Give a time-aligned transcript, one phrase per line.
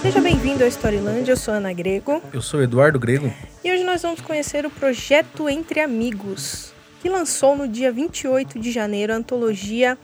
[0.00, 2.22] Seja bem-vindo ao Storyland, eu sou Ana Grego.
[2.32, 3.32] Eu sou Eduardo Grego.
[3.62, 6.72] E hoje nós vamos conhecer o projeto Entre Amigos,
[7.02, 9.98] que lançou no dia 28 de janeiro a antologia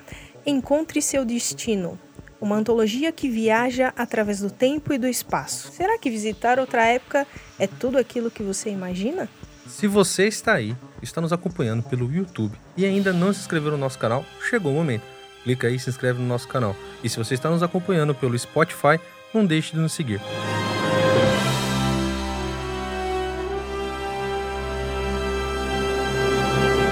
[0.44, 1.98] Encontre Seu Destino.
[2.40, 5.71] Uma antologia que viaja através do tempo e do espaço.
[5.72, 7.26] Será que visitar outra época
[7.58, 9.29] é tudo aquilo que você imagina?
[9.67, 13.79] Se você está aí, está nos acompanhando pelo YouTube e ainda não se inscreveu no
[13.79, 15.19] nosso canal, chegou o momento.
[15.44, 16.76] Clica aí e se inscreve no nosso canal.
[17.03, 19.00] E se você está nos acompanhando pelo Spotify,
[19.32, 20.21] não deixe de nos seguir.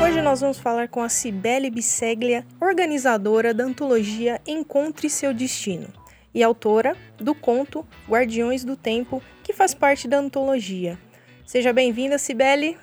[0.02, 5.88] Hoje nós vamos falar com a Cibele Bisseglia, organizadora da antologia Encontre Seu Destino
[6.34, 10.98] e autora do conto Guardiões do Tempo, que faz parte da antologia.
[11.44, 12.76] Seja bem-vinda, Cibele.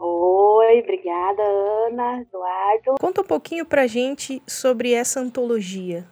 [0.00, 2.94] Oi, obrigada, Ana, Eduardo.
[3.00, 6.06] Conta um pouquinho pra gente sobre essa antologia.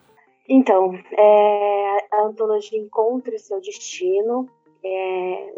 [0.48, 4.48] Então, é, a antologia Encontre Seu Destino
[4.84, 5.54] é,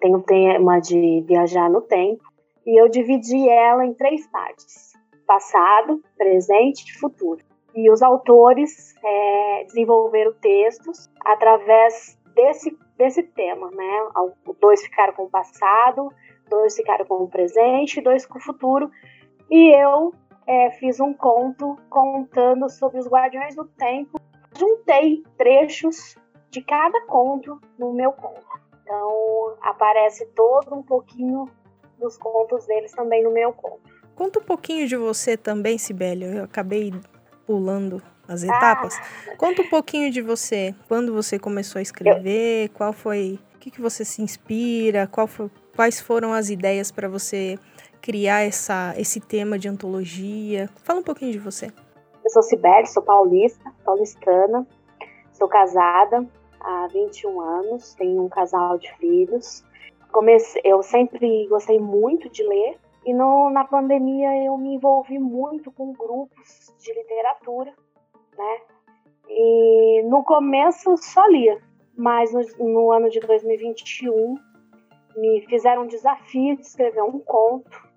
[0.00, 2.22] tem o tema de viajar no tempo
[2.66, 4.92] e eu dividi ela em três partes:
[5.26, 7.44] passado, presente e futuro.
[7.74, 14.08] E os autores é, desenvolveram textos através desse, desse tema, né?
[14.60, 16.08] Dois ficaram com o passado,
[16.48, 18.90] dois ficaram com o presente, dois com o futuro.
[19.50, 20.12] E eu
[20.46, 24.20] é, fiz um conto contando sobre os Guardiões do Tempo.
[24.56, 26.16] Juntei trechos
[26.50, 28.46] de cada conto no meu conto.
[28.82, 31.48] Então aparece todo um pouquinho
[31.98, 33.80] dos contos deles também no meu conto.
[34.14, 36.28] Conta um pouquinho de você também, Sibélio.
[36.28, 36.92] Eu acabei
[37.46, 38.94] pulando as etapas.
[38.96, 39.36] Ah.
[39.36, 40.74] Conta um pouquinho de você.
[40.86, 42.66] Quando você começou a escrever?
[42.66, 42.70] Eu...
[42.70, 43.38] Qual foi?
[43.54, 45.06] O que, que você se inspira?
[45.06, 47.58] Qual foi, quais foram as ideias para você
[48.00, 50.68] criar essa, esse tema de antologia?
[50.82, 51.66] Fala um pouquinho de você.
[52.24, 54.66] Eu sou Sibeli, sou paulista, paulistana,
[55.32, 56.26] sou casada
[56.60, 59.64] há 21 anos, tenho um casal de filhos.
[60.10, 65.70] Comecei, eu sempre gostei muito de ler e no, na pandemia eu me envolvi muito
[65.72, 67.74] com grupos de literatura,
[68.38, 68.58] né?
[69.28, 71.60] E no começo só lia,
[71.96, 74.36] mas no, no ano de 2021
[75.16, 77.88] me fizeram um desafio de escrever um conto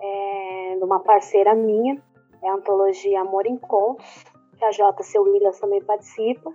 [0.00, 2.02] é, de uma parceira minha,
[2.42, 4.24] é a antologia Amor em Contos,
[4.58, 5.18] que a J.C.
[5.18, 6.52] Williams também participa.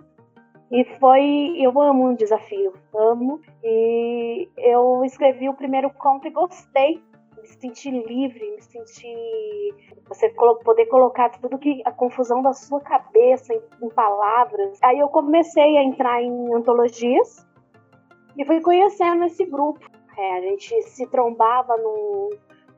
[0.70, 3.40] E foi, eu amo um desafio, amo.
[3.64, 7.02] E eu escrevi o primeiro conto e gostei.
[7.36, 9.74] Me senti livre, me senti.
[10.06, 10.28] Você
[10.64, 11.82] poder colocar tudo que.
[11.84, 14.78] a confusão da sua cabeça em, em palavras.
[14.80, 17.44] Aí eu comecei a entrar em antologias
[18.36, 19.80] e fui conhecendo esse grupo.
[20.16, 22.30] É, a gente se trombava num,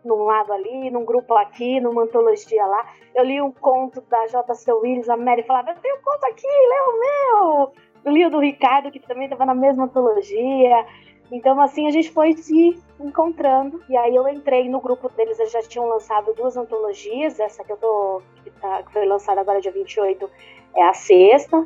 [0.05, 2.87] num lado ali, num grupo aqui, numa antologia lá.
[3.15, 4.73] Eu li um conto da J.C.
[4.73, 7.73] Willis, a Mary falava, eu tenho um conto aqui, lê o meu!
[8.05, 10.87] Eu li o do Ricardo, que também estava na mesma antologia.
[11.31, 13.83] Então, assim, a gente foi se encontrando.
[13.89, 17.39] E aí eu entrei no grupo deles, eles já tinham lançado duas antologias.
[17.39, 18.23] Essa que eu tô.
[18.43, 20.29] que, tá, que foi lançada agora dia 28
[20.77, 21.65] é a sexta.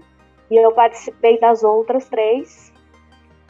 [0.51, 2.73] E eu participei das outras três.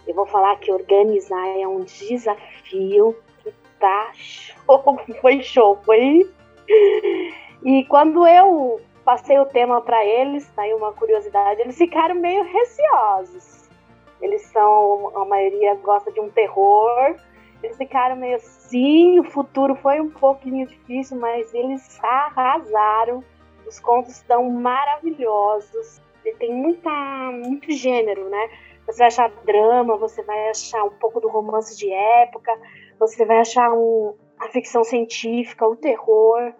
[0.06, 6.31] Eu vou falar que organizar é um desafio que tá show, foi show, foi.
[7.65, 12.44] E quando eu passei o tema para eles, tá aí uma curiosidade, eles ficaram meio
[12.44, 13.69] receosos.
[14.21, 17.17] Eles são, a maioria gosta de um terror.
[17.62, 23.23] Eles ficaram meio assim, o futuro foi um pouquinho difícil, mas eles arrasaram.
[23.67, 26.00] Os contos estão maravilhosos.
[26.38, 26.91] Tem muita,
[27.33, 28.50] muito gênero, né?
[28.86, 32.52] Você vai achar drama, você vai achar um pouco do romance de época,
[32.98, 36.54] você vai achar um, a ficção científica, o terror.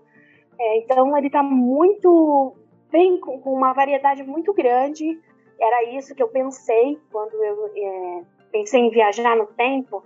[0.59, 2.57] É, então ele está muito
[2.91, 5.19] bem com, com, uma variedade muito grande.
[5.61, 10.03] Era isso que eu pensei quando eu é, pensei em viajar no tempo.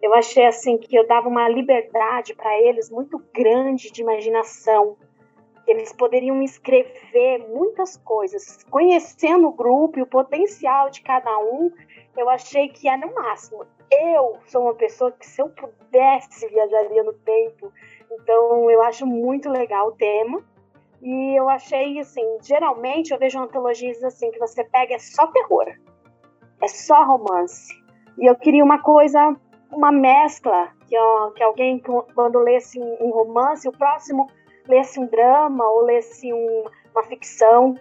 [0.00, 4.96] Eu achei assim que eu dava uma liberdade para eles muito grande de imaginação
[5.66, 11.70] eles poderiam escrever muitas coisas, conhecendo o grupo e o potencial de cada um,
[12.16, 13.66] eu achei que era no máximo.
[13.90, 17.72] Eu sou uma pessoa que, se eu pudesse, viajaria no tempo.
[18.10, 20.42] Então, eu acho muito legal o tema.
[21.02, 25.66] E eu achei, assim, geralmente eu vejo antologias assim, que você pega é só terror,
[26.62, 27.74] é só romance.
[28.18, 29.36] E eu queria uma coisa,
[29.70, 31.82] uma mescla, que, ó, que alguém,
[32.14, 34.28] quando lesse um romance, o próximo
[34.68, 36.64] lesse um drama ou lesse um,
[36.94, 37.78] uma ficção.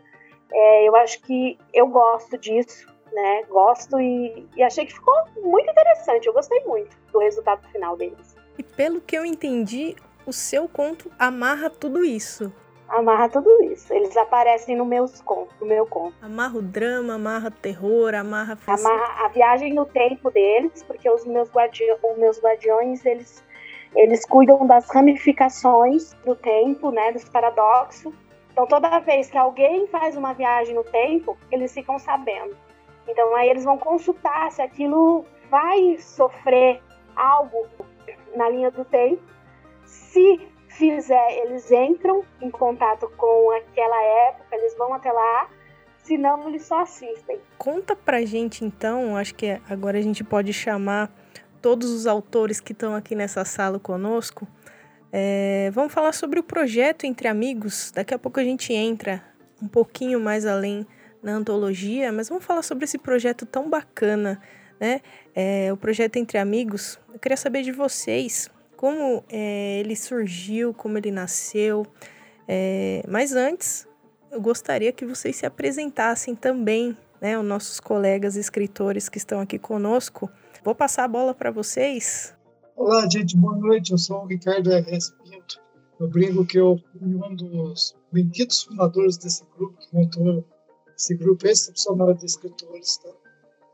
[0.52, 3.44] É, eu acho que eu gosto disso, né?
[3.50, 6.28] Gosto e, e achei que ficou muito interessante.
[6.28, 8.36] Eu gostei muito do resultado final deles.
[8.58, 9.96] E pelo que eu entendi,
[10.26, 12.52] o seu conto amarra tudo isso.
[12.88, 13.92] amarra tudo isso.
[13.94, 16.14] Eles aparecem no, meus conto, no meu conto.
[16.22, 18.58] Amarra o drama, amarra terror, amarra...
[18.68, 23.44] Amarra a viagem no tempo deles, porque os meus, guardi os meus guardiões, eles,
[23.96, 28.14] eles cuidam das ramificações do tempo, né, dos paradoxos.
[28.52, 32.56] Então, toda vez que alguém faz uma viagem no tempo, eles ficam sabendo.
[33.08, 36.82] Então, aí eles vão consultar se aquilo vai sofrer
[37.16, 37.68] algo
[38.36, 39.22] na linha do tempo.
[39.86, 45.50] Se fizer, eles entram em contato com aquela época, eles vão até lá,
[46.00, 47.40] senão eles só assistem.
[47.58, 51.12] Conta pra gente então, acho que agora a gente pode chamar
[51.64, 54.46] todos os autores que estão aqui nessa sala conosco.
[55.14, 57.90] É, vamos falar sobre o projeto Entre Amigos.
[57.96, 59.24] Daqui a pouco a gente entra
[59.62, 60.86] um pouquinho mais além
[61.24, 64.42] na antologia, mas vamos falar sobre esse projeto tão bacana,
[64.78, 65.00] né?
[65.34, 67.00] É, o projeto Entre Amigos.
[67.14, 71.88] Eu queria saber de vocês como é, ele surgiu, como ele nasceu.
[72.46, 73.88] É, mas antes,
[74.30, 79.58] eu gostaria que vocês se apresentassem também, né, os nossos colegas escritores que estão aqui
[79.58, 80.30] conosco.
[80.62, 82.36] Vou passar a bola para vocês.
[82.76, 83.94] Olá, gente, boa noite.
[83.94, 85.14] Eu sou o Ricardo R.S.
[85.24, 85.62] Pinto.
[86.02, 90.44] Eu brinco que eu fui um dos benditos fundadores desse grupo, que montou
[90.98, 92.98] esse grupo excepcional de escritores.
[92.98, 93.10] Tá?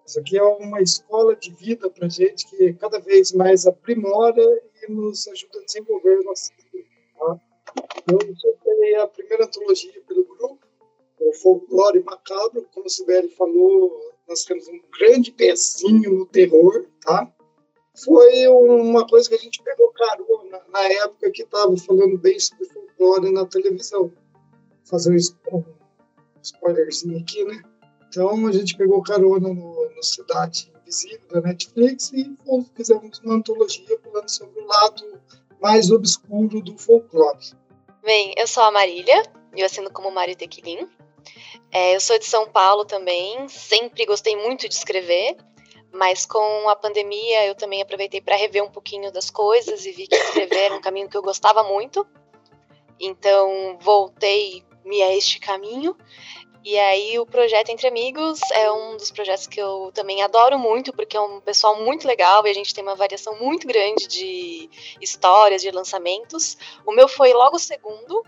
[0.06, 4.44] Isso aqui é uma escola de vida para gente que cada vez mais aprimora
[4.84, 6.88] e nos ajuda a desenvolver nossa vida.
[7.18, 7.40] Tá?
[8.12, 10.60] Eu soltei a primeira antologia pelo grupo,
[11.20, 12.68] o Folclore Macabro.
[12.74, 13.92] Como o Sibeli falou,
[14.28, 17.32] nós temos um grande pezinho no terror, tá?
[18.04, 22.66] Foi uma coisa que a gente pegou carona na época que estava falando bem sobre
[22.66, 24.12] folclore na televisão.
[24.86, 25.64] Fazer um
[26.42, 27.62] spoilerzinho aqui, né?
[28.08, 32.36] Então a gente pegou carona no, no Cidade Invisível da Netflix e
[32.76, 35.20] fizemos uma antologia falando sobre o lado
[35.62, 37.54] mais obscuro do folclore.
[38.04, 39.24] Bem, eu sou a Marília,
[39.56, 40.88] eu assino como Mário Tequilin.
[41.72, 45.38] É, eu sou de São Paulo também, sempre gostei muito de escrever,
[45.92, 50.08] mas com a pandemia eu também aproveitei para rever um pouquinho das coisas e vi
[50.08, 52.06] que escrever era um caminho que eu gostava muito.
[53.00, 55.96] Então voltei me a este caminho
[56.64, 60.92] e aí o projeto Entre Amigos é um dos projetos que eu também adoro muito,
[60.92, 64.70] porque é um pessoal muito legal e a gente tem uma variação muito grande de
[65.00, 66.58] histórias, de lançamentos.
[66.86, 68.24] O meu foi logo segundo,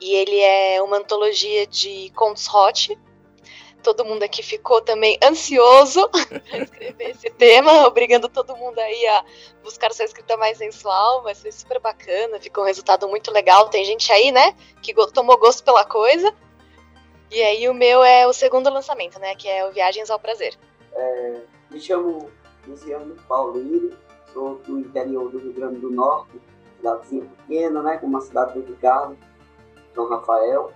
[0.00, 2.98] e ele é uma antologia de contos hot.
[3.82, 9.24] Todo mundo aqui ficou também ansioso para escrever esse tema, obrigando todo mundo aí a
[9.62, 13.68] buscar sua escrita mais sensual, vai ser super bacana, ficou um resultado muito legal.
[13.68, 16.34] Tem gente aí, né, que tomou gosto pela coisa.
[17.34, 19.34] E aí o meu é o segundo lançamento, né?
[19.34, 20.56] Que é o Viagens ao Prazer.
[20.92, 22.30] É, me chamo
[22.64, 23.90] Luciano Paulino,
[24.32, 26.40] sou do interior do Rio Grande do Norte,
[26.76, 27.98] cidadezinha pequena, né?
[27.98, 29.18] Como a cidade do Ricardo,
[30.02, 30.72] Rafael.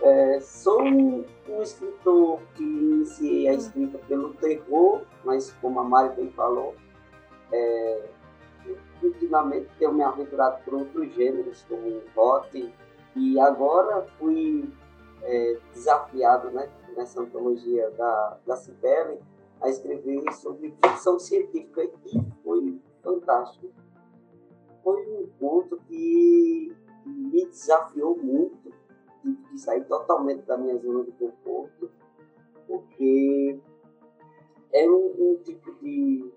[0.00, 6.16] É, sou um, um, escritor que iniciei a escrita pelo terror, mas como a Mari
[6.16, 6.74] bem falou,
[7.52, 8.08] é,
[9.02, 12.72] ultimamente tenho me aventurado por outros gêneros, como o rock,
[13.14, 14.68] e agora fui
[15.22, 19.20] é, desafiado né, nessa antologia da, da Cibele
[19.60, 23.70] a escrever sobre ficção científica e foi fantástico.
[24.82, 26.74] Foi um ponto que
[27.04, 28.72] me desafiou muito,
[29.24, 31.90] de sair totalmente da minha zona de conforto,
[32.66, 33.60] porque
[34.72, 36.32] era um, um tipo de,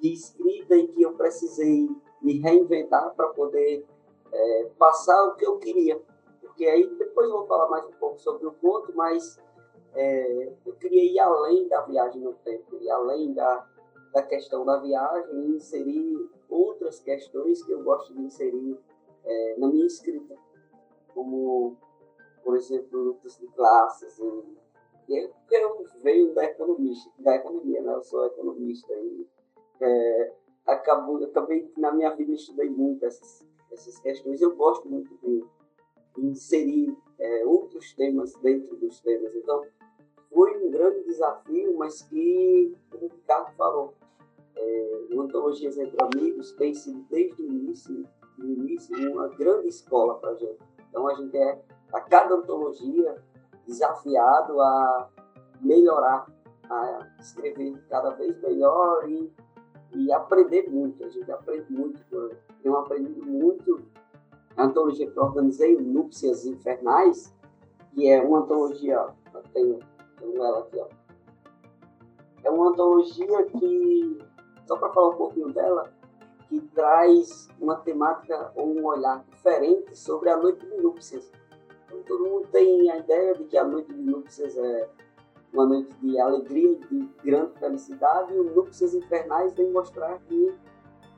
[0.00, 1.88] de escrita em que eu precisei
[2.20, 3.86] me reinventar para poder
[4.32, 6.00] é, passar o que eu queria.
[6.40, 9.40] Porque aí depois eu vou falar mais um pouco sobre o conto, mas
[9.94, 13.66] é, eu queria ir além da viagem no tempo, ir além da,
[14.12, 18.78] da questão da viagem e inserir outras questões que eu gosto de inserir
[19.26, 20.36] é, na minha escrita,
[21.12, 21.76] como,
[22.44, 24.18] por exemplo, lutas de classes.
[25.08, 27.94] E, e eu venho da economia, da economia, né?
[27.94, 29.26] Eu sou economista e
[29.80, 30.32] é,
[30.66, 34.40] acabo, eu também na minha vida estudei muito essas, essas questões.
[34.40, 35.44] Eu gosto muito de
[36.18, 39.34] inserir é, outros temas dentro dos temas.
[39.34, 39.64] Então,
[40.32, 43.94] foi um grande desafio, mas que, como o Ricardo falou,
[44.54, 50.14] é, o Antologias Entre Amigos tem sido, desde o início, do início uma grande escola
[50.18, 50.58] para a gente.
[50.88, 51.62] Então, a gente é,
[51.92, 53.22] a cada antologia,
[53.66, 55.08] desafiado a
[55.60, 56.26] melhorar,
[56.68, 59.32] a escrever cada vez melhor e,
[59.94, 61.04] e aprender muito.
[61.04, 62.36] A gente aprende muito.
[62.62, 63.82] Tenho aprendido muito
[64.56, 67.32] a antologia que eu organizei, Núpcias Infernais,
[67.92, 69.78] que é uma antologia, ó, tenho,
[70.18, 70.88] tenho ela aqui, ó.
[72.42, 74.18] É uma antologia que,
[74.66, 75.92] só para falar um pouquinho dela,
[76.48, 81.30] que traz uma temática ou um olhar diferente sobre a noite de núpcias.
[81.86, 84.88] Então, todo mundo tem a ideia de que a noite de núpcias é
[85.52, 90.54] uma noite de alegria, de grande felicidade, e o Núpcias Infernais vem mostrar que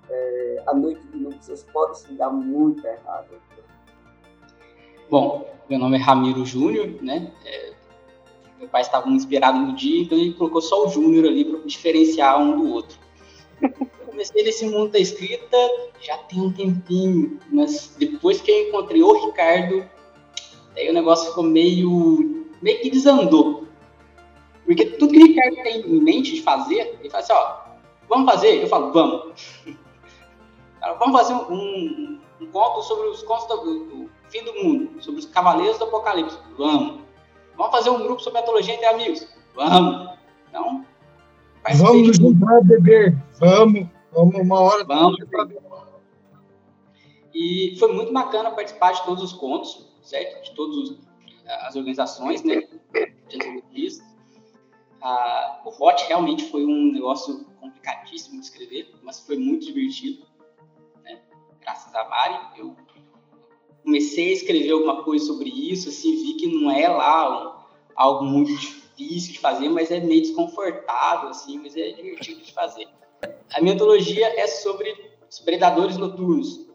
[0.08, 3.28] é, a noite de núpcias pode se dar muito errado.
[5.10, 7.32] Bom, meu nome é Ramiro Júnior, né?
[7.44, 7.72] É,
[8.58, 12.40] meu pai estava inspirado no dia, então ele colocou só o Júnior ali para diferenciar
[12.40, 12.98] um do outro.
[14.18, 15.56] Comecei nesse mundo da escrita
[16.00, 19.88] já tem um tempinho, mas depois que eu encontrei o Ricardo,
[20.76, 23.68] aí o negócio ficou meio, meio que desandou.
[24.64, 27.58] Porque tudo que o Ricardo tem em mente de fazer, ele fala assim, ó,
[28.08, 28.60] vamos fazer?
[28.60, 29.34] Eu falo, vamos.
[30.98, 35.20] vamos fazer um, um, um, conto sobre os contos do, do, fim do mundo, sobre
[35.20, 36.36] os cavaleiros do apocalipse.
[36.58, 37.02] Vamos.
[37.56, 39.28] Vamos fazer um grupo sobre antologia entre amigos.
[39.54, 40.10] Vamos.
[40.48, 40.84] Então,
[41.76, 43.16] vamos nos juntar beber.
[43.38, 43.86] Vamos.
[44.12, 44.84] Vamos uma hora.
[44.84, 45.18] Vamos.
[47.34, 50.42] E foi muito bacana participar de todos os contos, certo?
[50.44, 50.98] De todas
[51.46, 52.62] as organizações, né?
[53.28, 54.08] De.
[55.00, 60.26] Ah, o VOT realmente foi um negócio complicadíssimo de escrever, mas foi muito divertido.
[61.04, 61.20] Né?
[61.60, 62.76] Graças a Mari, eu
[63.84, 68.50] comecei a escrever alguma coisa sobre isso, assim, vi que não é lá algo muito
[68.50, 72.88] difícil de fazer, mas é meio desconfortável, assim, mas é divertido de fazer.
[73.54, 76.66] A minha antologia é sobre os predadores noturnos.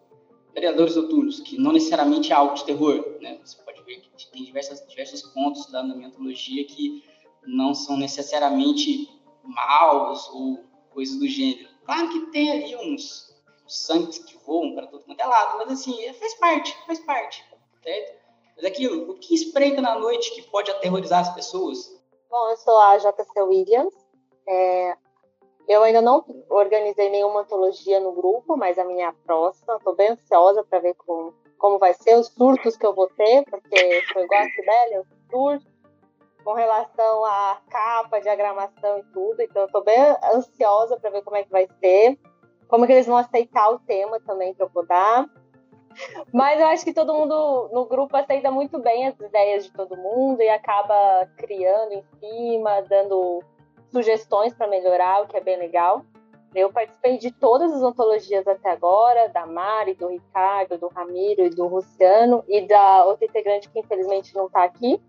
[0.54, 3.40] Predadores noturnos, que não necessariamente é algo de terror, né?
[3.44, 7.04] Você pode ver que tem diversas, diversos pontos lá na minha antologia que
[7.46, 9.10] não são necessariamente
[9.44, 11.70] maus ou coisas do gênero.
[11.86, 13.34] Claro que tem ali uns,
[13.68, 17.44] sangues que voam para todo quanto é lado, mas assim, é, faz parte, faz parte,
[17.84, 18.24] certo?
[18.56, 22.00] Mas aquilo, o que espreita na noite que pode aterrorizar as pessoas?
[22.30, 23.94] Bom, eu sou a JC Williams.
[24.48, 24.96] É,
[25.68, 30.64] eu ainda não organizei nenhuma antologia no grupo, mas a minha próxima, estou bem ansiosa
[30.64, 34.42] para ver como, como vai ser, os surtos que eu vou ter, porque foi igual
[34.42, 35.74] a Sibélia, os surtos,
[36.44, 39.42] com relação à capa, diagramação e tudo.
[39.42, 39.98] Então, estou bem
[40.34, 42.20] ansiosa para ver como é que vai ser,
[42.68, 45.26] como que eles vão aceitar o tema também que eu vou dar.
[46.34, 49.96] Mas eu acho que todo mundo no grupo aceita muito bem as ideias de todo
[49.96, 53.44] mundo e acaba criando em cima, dando
[53.94, 56.04] sugestões para melhorar, o que é bem legal.
[56.54, 61.50] Eu participei de todas as antologias até agora, da Mari, do Ricardo, do Ramiro e
[61.50, 65.02] do Luciano, e da outra integrante que infelizmente não está aqui,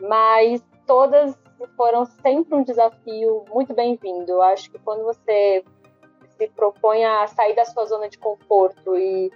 [0.00, 1.36] mas todas
[1.76, 4.30] foram sempre um desafio muito bem-vindo.
[4.30, 5.64] Eu acho que quando você
[6.36, 9.32] se propõe a sair da sua zona de conforto e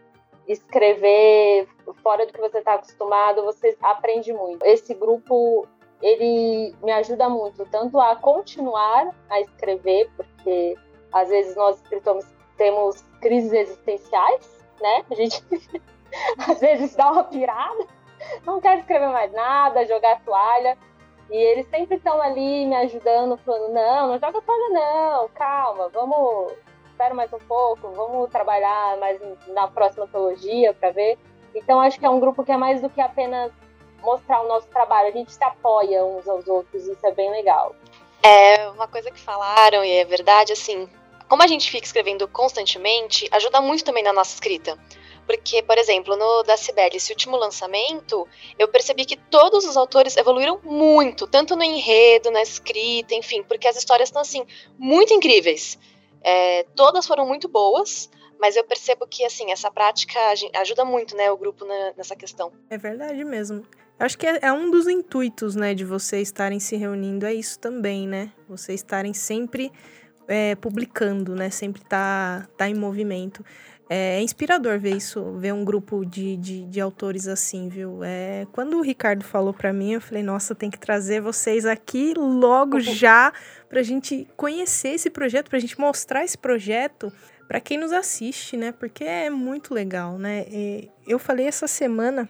[0.46, 1.68] escrever
[2.02, 4.64] fora do que você está acostumado, você aprende muito.
[4.64, 5.66] Esse grupo
[6.02, 10.76] ele me ajuda muito, tanto a continuar a escrever, porque
[11.12, 12.26] às vezes nós escritores
[12.56, 15.04] temos crises existenciais, né?
[15.10, 15.44] A gente
[16.48, 17.86] às vezes dá uma pirada
[18.44, 20.76] não quero escrever mais nada, jogar toalha.
[21.30, 26.52] E eles sempre estão ali me ajudando, falando: não, não joga toalha, não, calma, vamos,
[26.90, 31.18] espera mais um pouco, vamos trabalhar mais na próxima antologia para ver.
[31.54, 33.52] Então, acho que é um grupo que é mais do que apenas
[34.02, 37.74] mostrar o nosso trabalho, a gente se apoia uns aos outros, isso é bem legal.
[38.22, 40.88] É uma coisa que falaram, e é verdade, assim,
[41.28, 44.78] como a gente fica escrevendo constantemente, ajuda muito também na nossa escrita.
[45.26, 48.26] Porque, por exemplo, no da Cibele, esse último lançamento,
[48.58, 53.68] eu percebi que todos os autores evoluíram muito, tanto no enredo, na escrita, enfim, porque
[53.68, 54.44] as histórias estão, assim,
[54.76, 55.78] muito incríveis.
[56.20, 60.18] É, todas foram muito boas, mas eu percebo que, assim, essa prática
[60.56, 62.50] ajuda muito, né, o grupo na, nessa questão.
[62.68, 63.64] É verdade mesmo.
[64.00, 67.58] Acho que é, é, um dos intuitos, né, de vocês estarem se reunindo, é isso
[67.58, 68.32] também, né?
[68.48, 69.70] Vocês estarem sempre
[70.26, 71.50] é, publicando, né?
[71.50, 73.44] Sempre tá, tá em movimento.
[73.90, 78.02] É, é inspirador ver isso, ver um grupo de, de, de autores assim, viu?
[78.02, 82.14] É, quando o Ricardo falou para mim, eu falei, nossa, tem que trazer vocês aqui
[82.16, 83.30] logo já
[83.68, 87.12] pra gente conhecer esse projeto, pra gente mostrar esse projeto
[87.46, 88.72] para quem nos assiste, né?
[88.72, 90.46] Porque é muito legal, né?
[90.48, 92.28] E eu falei essa semana,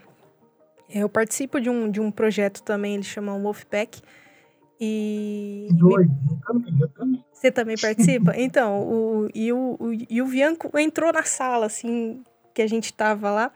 [0.93, 4.01] eu participo de um, de um projeto também, ele chama Wolfpack,
[4.81, 5.69] e.
[5.73, 7.25] Doido, eu também, eu também.
[7.33, 8.33] Você também participa?
[8.41, 12.93] então, o, e, o, o, e o Bianco entrou na sala, assim, que a gente
[12.93, 13.53] tava lá.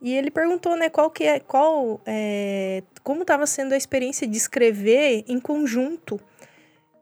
[0.00, 4.36] E ele perguntou, né, qual que é, qual, é, como estava sendo a experiência de
[4.36, 6.18] escrever em conjunto.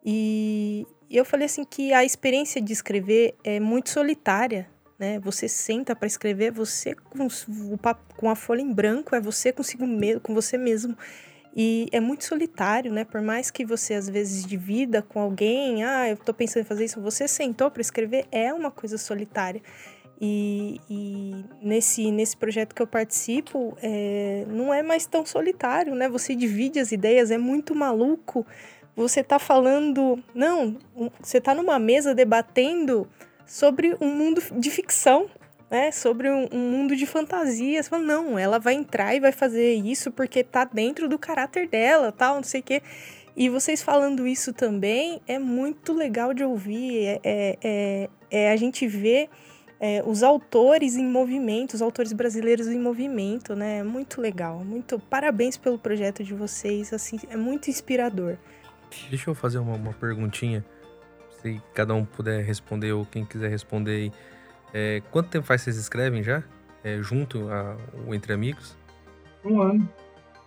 [0.04, 5.18] E, e eu falei assim que a experiência de escrever é muito solitária, né?
[5.20, 7.78] Você senta para escrever, você com, o,
[8.16, 10.96] com a folha em branco, é você consigo mesmo, com você mesmo.
[11.56, 13.04] E é muito solitário, né?
[13.04, 16.84] Por mais que você às vezes divida com alguém, ah, eu tô pensando em fazer
[16.84, 19.62] isso, você sentou para escrever, é uma coisa solitária.
[20.20, 26.08] E, e, nesse, nesse projeto que eu participo, é, não é mais tão solitário, né?
[26.08, 28.44] Você divide as ideias, é muito maluco.
[28.96, 30.22] Você tá falando.
[30.34, 30.76] Não,
[31.20, 33.08] você tá numa mesa debatendo
[33.48, 35.28] sobre um mundo de ficção,
[35.70, 35.90] né?
[35.90, 37.82] Sobre um, um mundo de fantasia.
[37.82, 41.66] Você fala, não, ela vai entrar e vai fazer isso porque tá dentro do caráter
[41.66, 42.82] dela, tal, não sei o quê.
[43.34, 47.06] E vocês falando isso também é muito legal de ouvir.
[47.06, 49.30] É, é, é, é a gente vê
[49.80, 53.78] é, os autores em movimento, os autores brasileiros em movimento, né?
[53.78, 54.58] É muito legal.
[54.64, 56.92] Muito parabéns pelo projeto de vocês.
[56.92, 58.36] Assim, é muito inspirador.
[59.08, 60.64] Deixa eu fazer uma, uma perguntinha.
[61.40, 64.12] Se cada um puder responder ou quem quiser responder aí.
[64.72, 66.42] É, quanto tempo faz vocês escrevem já?
[66.84, 67.76] É, junto a,
[68.06, 68.76] o Entre Amigos?
[69.44, 69.88] Um ano.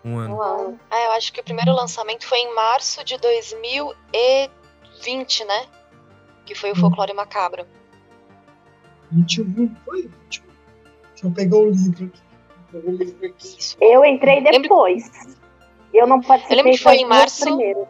[0.04, 0.36] Um ano.
[0.36, 0.80] Um ano.
[0.90, 5.68] Ah, eu acho que o primeiro lançamento foi em março de 2020, né?
[6.46, 7.66] Que foi o Folclore Macabro.
[9.12, 10.04] 21, foi?
[10.04, 10.52] 21.
[11.22, 12.22] Deixa eu pegar o livro aqui.
[12.74, 13.58] Eu, o livro aqui.
[13.80, 15.12] eu entrei depois.
[15.94, 17.44] Eu não participei Eu lembro que foi em março.
[17.44, 17.88] Primeiro.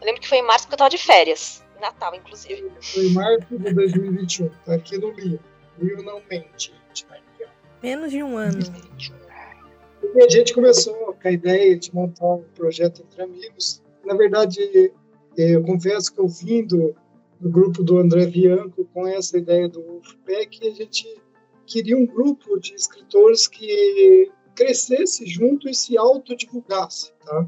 [0.00, 1.63] Eu lembro que foi em março porque eu tava de férias.
[1.84, 2.70] Natal, inclusive.
[2.80, 4.48] Foi em março de 2021.
[4.64, 5.44] Tá aqui no livro.
[5.78, 6.72] O livro não mente.
[7.06, 7.44] Tá aqui,
[7.82, 8.58] Menos de um ano.
[10.14, 13.82] E a gente começou com a ideia de montar um projeto entre amigos.
[14.04, 14.92] Na verdade,
[15.36, 16.94] eu confesso que eu vim do,
[17.38, 21.06] do grupo do André Bianco com essa ideia do Wolfpack, a gente
[21.66, 27.46] queria um grupo de escritores que crescesse junto e se autodivulgasse, tá?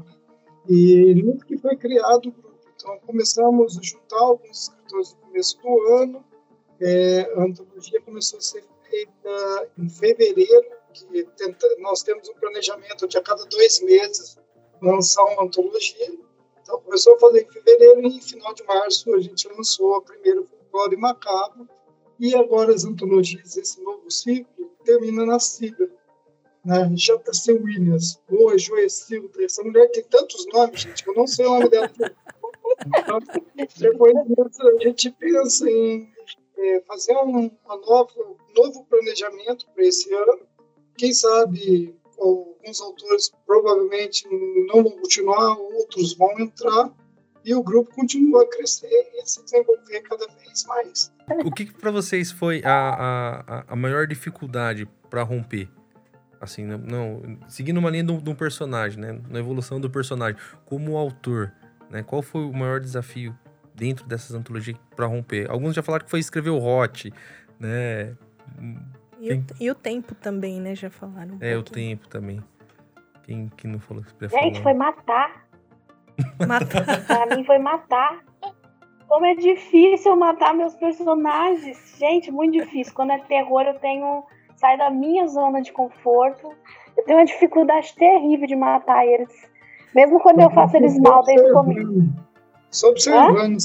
[0.67, 2.46] E nunca que foi criado o grupo.
[2.87, 6.25] Então começamos a juntar alguns escritores no começo do ano.
[6.79, 13.05] É, a antologia começou a ser feita em fevereiro, que tenta, nós temos um planejamento
[13.05, 14.37] de a cada dois meses
[14.81, 16.17] lançar uma antologia.
[16.61, 20.41] Então, começou a fazer em fevereiro e final de março a gente lançou a primeira
[20.45, 21.67] Folclore Macabro.
[22.17, 25.91] E agora as antologias, esse novo ciclo, termina na Cida.
[26.63, 26.89] Né?
[26.95, 27.51] J.C.
[27.51, 29.43] Williams, Boa Joecilda.
[29.43, 31.91] Essa mulher tem tantos nomes, gente, eu não sei o nome dela.
[32.85, 33.19] Então,
[33.77, 36.09] depois disso, a gente pensa em
[36.57, 40.39] é, fazer um uma novo, novo planejamento para esse ano.
[40.97, 44.27] Quem sabe alguns autores provavelmente
[44.67, 46.91] não vão continuar, outros vão entrar
[47.45, 51.13] e o grupo continua a crescer e se desenvolver cada vez mais.
[51.45, 55.69] O que, que para vocês foi a, a, a maior dificuldade para romper?
[56.41, 59.19] Assim, não, não, seguindo uma linha de um, de um, personagem, né?
[59.29, 61.53] Na evolução do personagem, como autor,
[61.89, 62.03] né?
[62.03, 63.37] Qual foi o maior desafio
[63.73, 65.49] dentro dessas antologias para romper?
[65.49, 67.11] Alguns já falaram que foi escrever o Hot,
[67.59, 68.15] né?
[69.19, 70.75] E, o, e o, tempo também, né?
[70.75, 71.35] Já falaram.
[71.35, 71.61] Um é, pouquinho.
[71.61, 72.43] o tempo também.
[73.23, 74.03] Quem que não falou?
[74.21, 75.47] Gente, foi matar.
[76.47, 76.85] matar.
[77.05, 78.23] pra mim foi matar.
[79.07, 81.95] Como é difícil matar meus personagens.
[81.97, 82.93] Gente, muito difícil.
[82.93, 84.23] Quando é terror, eu tenho.
[84.55, 86.51] Sai da minha zona de conforto.
[86.97, 89.31] Eu tenho uma dificuldade terrível de matar eles.
[89.95, 92.03] Mesmo quando eu faço eles mal dentro comigo.
[92.71, 93.57] Só observando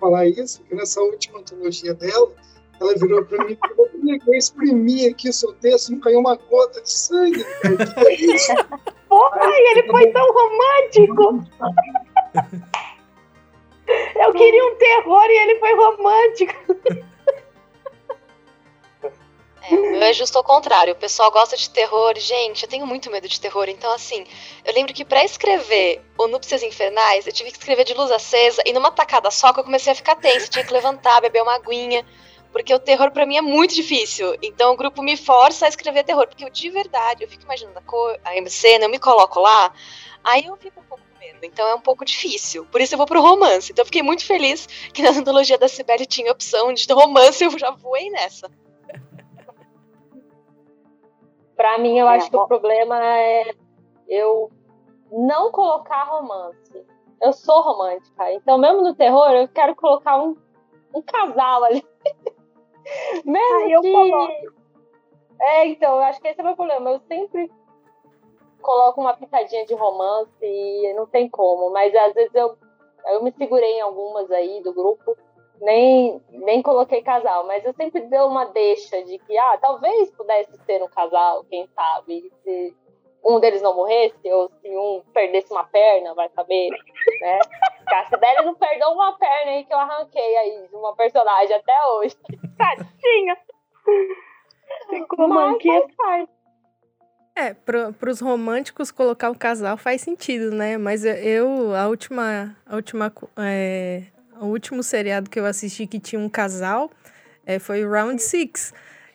[0.00, 2.32] falar isso, que nessa última antologia dela,
[2.80, 3.88] ela virou para mim e falou:
[4.26, 7.44] eu exprimi aqui o seu texto, não caiu uma gota de sangue.
[7.44, 8.52] Que é isso?
[9.08, 11.44] Porra, ele foi tão romântico!
[14.16, 16.54] Eu queria um terror e ele foi romântico.
[19.70, 20.92] É, o é justo ao contrário.
[20.92, 22.14] O pessoal gosta de terror.
[22.16, 23.68] Gente, eu tenho muito medo de terror.
[23.68, 24.24] Então, assim,
[24.64, 28.62] eu lembro que para escrever o Núpcias Infernais, eu tive que escrever de luz acesa
[28.64, 30.48] e numa tacada só que eu comecei a ficar tensa.
[30.48, 32.04] Tinha que levantar, beber uma aguinha
[32.52, 34.36] porque o terror para mim é muito difícil.
[34.42, 37.78] Então o grupo me força a escrever terror, porque eu de verdade, eu fico imaginando
[37.78, 39.72] a, cor, a cena, eu me coloco lá,
[40.24, 41.38] aí eu fico um pouco com medo.
[41.42, 42.66] Então é um pouco difícil.
[42.66, 43.70] Por isso eu vou pro romance.
[43.70, 47.58] Então eu fiquei muito feliz que na antologia da Sibeli tinha opção de romance, eu
[47.58, 48.50] já voei nessa.
[51.58, 53.52] Para mim, eu acho que o problema é
[54.08, 54.48] eu
[55.10, 56.86] não colocar romance.
[57.20, 58.32] Eu sou romântica.
[58.32, 60.36] Então, mesmo no terror, eu quero colocar um,
[60.94, 61.84] um casal ali.
[63.26, 63.90] Mesmo eu que...
[63.90, 64.32] Coloco.
[65.40, 66.90] É, então, eu acho que esse é o meu problema.
[66.90, 67.50] Eu sempre
[68.62, 71.72] coloco uma pitadinha de romance e não tem como.
[71.72, 72.56] Mas às vezes eu,
[73.06, 75.16] eu me segurei em algumas aí do grupo.
[75.60, 80.56] Nem, nem coloquei casal, mas eu sempre dei uma deixa de que, ah, talvez pudesse
[80.64, 82.76] ser um casal, quem sabe, se
[83.24, 86.70] um deles não morresse, ou se um perdesse uma perna, vai saber,
[87.20, 87.38] né?
[87.92, 91.86] A Cidélia não perdeu uma perna aí que eu arranquei aí de uma personagem até
[91.86, 92.16] hoje.
[92.56, 93.36] Tadinha!
[94.90, 95.82] Ficou manquinha.
[97.34, 100.76] É, para os românticos colocar o casal faz sentido, né?
[100.76, 104.02] Mas eu, a última, a última, é,
[104.40, 106.90] o último seriado que eu assisti que tinha um casal
[107.46, 108.72] é, foi Round Six.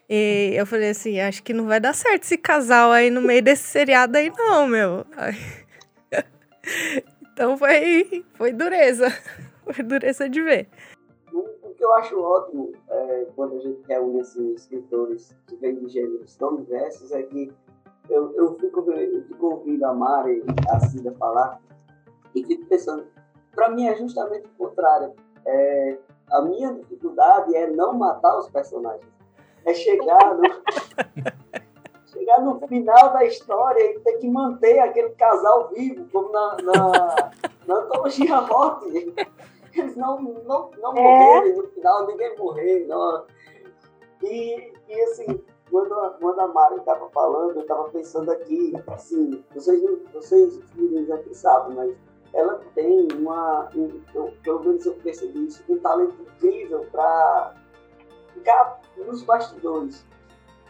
[0.10, 3.42] E eu falei assim, acho que não vai dar certo esse casal aí no meio
[3.42, 5.06] desse seriado aí não, meu.
[7.34, 9.08] Então foi, foi dureza.
[9.66, 10.68] Foi dureza de ver.
[11.32, 15.88] O que eu acho ótimo é, quando a gente reúne assim, escritores que vêm de
[15.88, 17.50] gêneros tão diversos é que
[18.10, 21.62] eu, eu, fico, eu fico ouvindo a Mari a Cida falar
[22.36, 23.08] e fico pensando,
[23.56, 25.14] para mim é justamente o contrário.
[25.46, 25.98] É,
[26.32, 29.06] a minha dificuldade é não matar os personagens.
[29.66, 30.44] É chegar no,
[32.08, 37.32] chegar no final da história e ter que manter aquele casal vivo, como na, na,
[37.68, 39.14] na antologia Morte.
[39.76, 41.02] Eles não, não, não é.
[41.02, 42.88] morreram no final, ninguém morreu.
[42.88, 43.26] Não.
[44.22, 49.44] E, e assim, quando a, quando a Mari estava falando, eu estava pensando aqui, assim,
[49.54, 49.82] vocês,
[50.14, 50.60] vocês
[51.12, 51.96] aqui sabem, mas
[52.34, 54.02] ela tem uma, um,
[54.42, 57.54] pelo menos eu percebi isso, um talento incrível para
[58.34, 60.06] ficar nos bastidores,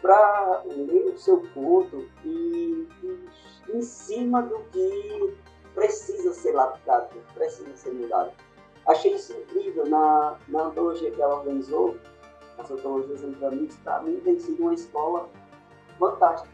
[0.02, 3.28] para ler o seu conto e, e,
[3.72, 5.34] em cima do que
[5.74, 8.32] precisa ser lapidado, precisa ser mudado.
[8.86, 11.96] Achei isso incrível na, na antologia que ela organizou,
[12.58, 15.28] as antologias entre amigos, para mim tem sido uma escola
[15.98, 16.52] fantástica,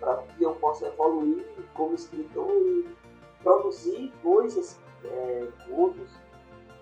[0.00, 2.88] para que eu possa evoluir como escritor e
[3.42, 6.10] produzir coisas, é, contos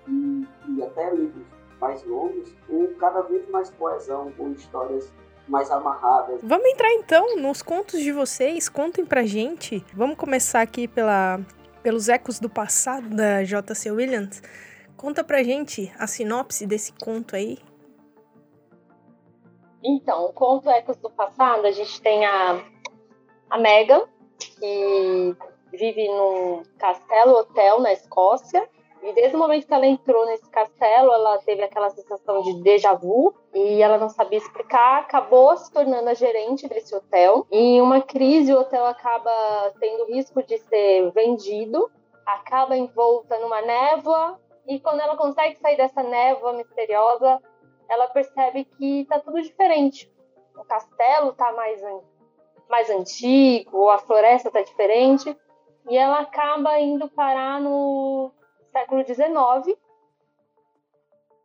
[0.09, 1.47] e, e, até livros
[1.81, 5.12] mais longos, com cada vez mais coesão, com histórias
[5.47, 6.40] mais amarradas.
[6.42, 9.85] Vamos entrar então nos contos de vocês, contem pra gente.
[9.95, 11.38] Vamos começar aqui pela,
[11.83, 13.90] pelos ecos do passado da J.C.
[13.90, 14.42] Williams.
[14.97, 17.59] Conta pra gente a sinopse desse conto aí.
[19.85, 22.61] Então, o conto Ecos do Passado, a gente tem a,
[23.49, 24.03] a Megan,
[24.37, 25.37] que
[25.77, 28.69] vive num castelo hotel na Escócia.
[29.03, 32.93] E desde o momento que ela entrou nesse castelo, ela teve aquela sensação de déjà
[32.93, 37.47] vu e ela não sabia explicar, acabou se tornando a gerente desse hotel.
[37.53, 39.31] E em uma crise, o hotel acaba
[39.79, 41.89] tendo risco de ser vendido,
[42.25, 47.41] acaba envolta numa névoa e quando ela consegue sair dessa névoa misteriosa,
[47.89, 50.11] ela percebe que está tudo diferente.
[50.59, 51.81] O castelo está mais
[52.69, 55.37] mais antigo, a floresta está diferente
[55.88, 58.33] e ela acaba indo parar no
[58.72, 59.79] século XIX,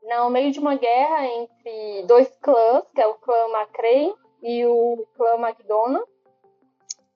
[0.03, 5.05] no meio de uma guerra entre dois clãs, que é o clã Macrae e o
[5.15, 6.05] clã MacDonald.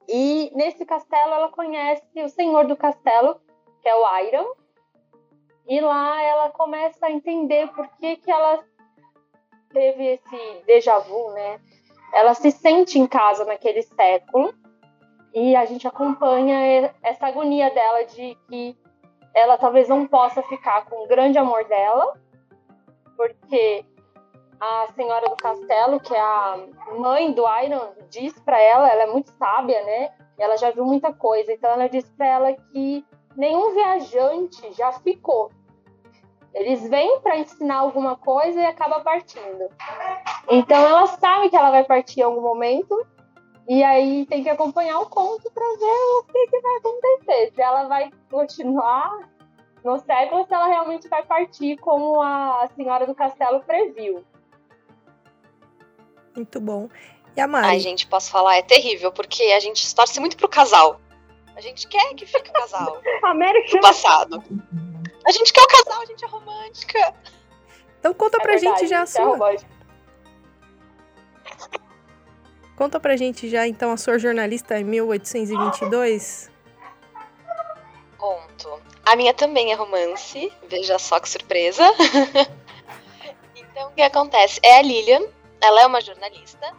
[0.07, 3.41] E nesse castelo ela conhece o senhor do castelo,
[3.81, 4.53] que é o Iron.
[5.67, 8.63] E lá ela começa a entender por que, que ela
[9.73, 11.59] teve esse déjà vu, né?
[12.13, 14.53] Ela se sente em casa naquele século
[15.35, 18.75] e a gente acompanha essa agonia dela de que
[19.33, 22.13] ela talvez não possa ficar com o grande amor dela,
[23.17, 23.85] porque
[24.57, 26.57] a senhora do castelo, que é a
[26.97, 30.13] mãe do Iron, diz para ela, ela é muito sábia, né?
[30.37, 35.51] Ela já viu muita coisa, então ela diz para ela que nenhum viajante já ficou.
[36.53, 39.69] Eles vêm para ensinar alguma coisa e acaba partindo.
[40.49, 43.05] Então ela sabe que ela vai partir em algum momento
[43.67, 47.51] e aí tem que acompanhar o conto para ver o que, que, vai acontecer.
[47.55, 49.29] Se ela vai continuar
[49.83, 54.23] no século ou se ela realmente vai partir como a senhora do castelo previu.
[56.35, 56.89] Muito bom.
[57.35, 57.67] E a Mari?
[57.67, 58.57] Ai, gente, posso falar?
[58.57, 61.01] É terrível, porque a gente torce muito pro casal.
[61.55, 63.01] A gente quer que fique o casal.
[63.23, 63.71] América.
[63.71, 64.43] Do passado.
[65.25, 67.15] A gente quer o casal, a gente é romântica.
[67.99, 69.53] Então conta é pra verdade, gente já a é sua.
[69.53, 69.57] É
[72.75, 76.51] Conta pra gente já, então, a sua jornalista em 1822.
[78.17, 78.81] Conto.
[79.05, 81.83] A minha também é romance, veja só que surpresa.
[83.55, 84.59] então, o que acontece?
[84.61, 85.21] É a Lilian,
[85.61, 86.73] ela é uma jornalista,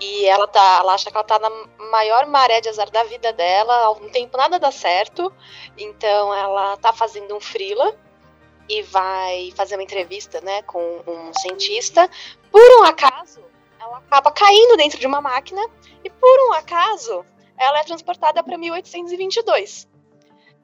[0.00, 1.50] e ela tá, ela acha que ela tá na
[1.90, 5.32] maior maré de azar da vida dela, há um tempo nada dá certo,
[5.76, 7.96] então ela tá fazendo um freela
[8.68, 12.08] e vai fazer uma entrevista, né, com um cientista.
[12.50, 13.40] Por um acaso,
[13.88, 15.60] ela acaba caindo dentro de uma máquina
[16.04, 17.24] e, por um acaso,
[17.56, 19.88] ela é transportada para 1822.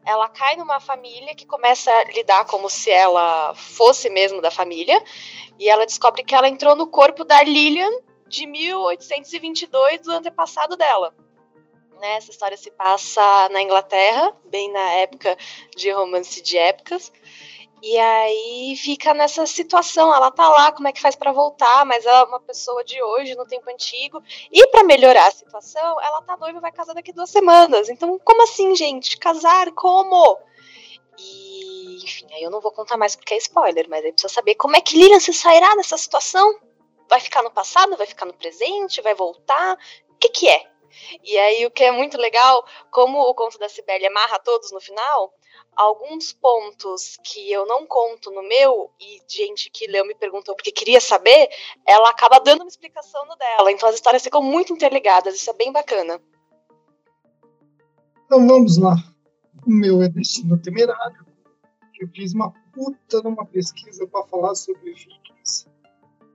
[0.05, 5.03] Ela cai numa família que começa a lidar como se ela fosse mesmo da família,
[5.59, 7.91] e ela descobre que ela entrou no corpo da Lillian
[8.29, 11.15] de 1822, do antepassado dela.
[12.01, 15.39] Né, essa história se passa na Inglaterra, bem na época
[15.75, 17.11] de romance de épocas.
[17.87, 22.07] E aí fica nessa situação, ela tá lá, como é que faz para voltar, mas
[22.07, 24.23] ela é uma pessoa de hoje, no tempo antigo.
[24.51, 27.91] E para melhorar a situação, ela tá noiva e vai casar daqui duas semanas.
[27.91, 29.19] Então, como assim, gente?
[29.19, 30.39] Casar como?
[31.19, 34.55] E, enfim, aí eu não vou contar mais porque é spoiler, mas aí precisa saber
[34.55, 36.59] como é que Lilian se sairá dessa situação.
[37.07, 39.79] vai ficar no passado, vai ficar no presente, vai voltar?
[40.09, 40.74] O que, que é?
[41.23, 44.81] E aí, o que é muito legal, como o conto da Cibele amarra todos no
[44.81, 45.33] final,
[45.77, 50.71] alguns pontos que eu não conto no meu, e gente que leu me perguntou porque
[50.71, 51.49] queria saber,
[51.87, 53.73] ela acaba dando uma explicação no dela.
[53.73, 56.21] Então as histórias ficam muito interligadas, isso é bem bacana.
[58.27, 58.95] Então vamos lá.
[59.67, 61.25] O meu é Destino Temerário.
[62.01, 64.95] Eu fiz uma puta numa pesquisa para falar sobre.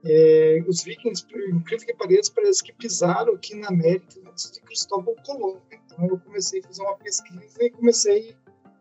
[0.04, 4.60] É, os vikings, por incrível que pareça, parece que pisaram aqui na América antes de
[4.62, 5.60] Cristóvão Colombo.
[5.70, 8.36] Então eu comecei a fazer uma pesquisa e comecei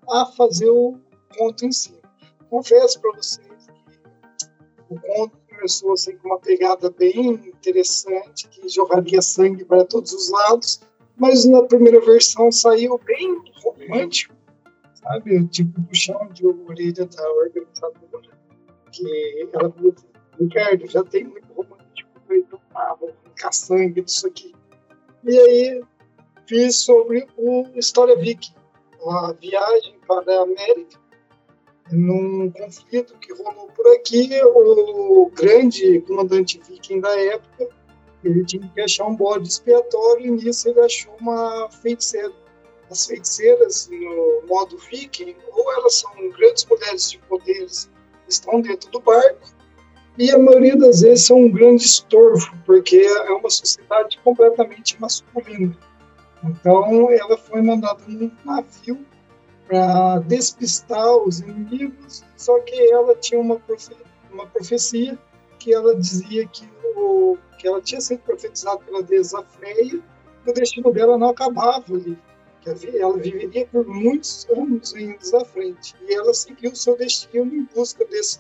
[0.09, 0.97] a fazer o
[1.37, 1.99] conto em si.
[2.49, 9.21] Confesso para vocês que o conto começou assim com uma pegada bem interessante, que jogaria
[9.21, 10.81] sangue para todos os lados,
[11.17, 14.33] mas na primeira versão saiu bem romântico,
[14.93, 15.45] sabe?
[15.47, 18.29] Tipo, puxão de orelha da organizadora,
[18.91, 19.69] que ela
[20.39, 24.55] Ricardo, já tem muito romântico, então ah, vou ficar sangue disso aqui.
[25.23, 25.83] E aí
[26.47, 28.55] fiz sobre o História Viking,
[29.01, 30.99] uma viagem para a América,
[31.91, 37.67] num conflito que rolou por aqui, o grande comandante viking da época,
[38.23, 42.33] ele tinha que achar um bode expiatório e nisso ele achou uma feiticeira.
[42.89, 47.89] As feiticeiras, no modo viking, ou elas são grandes mulheres de poderes,
[48.27, 49.47] estão dentro do barco,
[50.17, 55.75] e a maioria das vezes são um grande estorvo, porque é uma sociedade completamente masculina.
[56.43, 59.05] Então, ela foi mandada num navio
[59.67, 63.61] para despistar os inimigos, só que ela tinha uma,
[64.31, 65.17] uma profecia
[65.59, 70.01] que ela dizia que, o, que ela tinha sido profetizada pela deusa Freia,
[70.43, 72.17] que o destino dela não acabava ali,
[72.99, 75.95] ela viveria por muitos anos ainda à frente.
[76.07, 78.39] E ela seguiu o seu destino em busca desse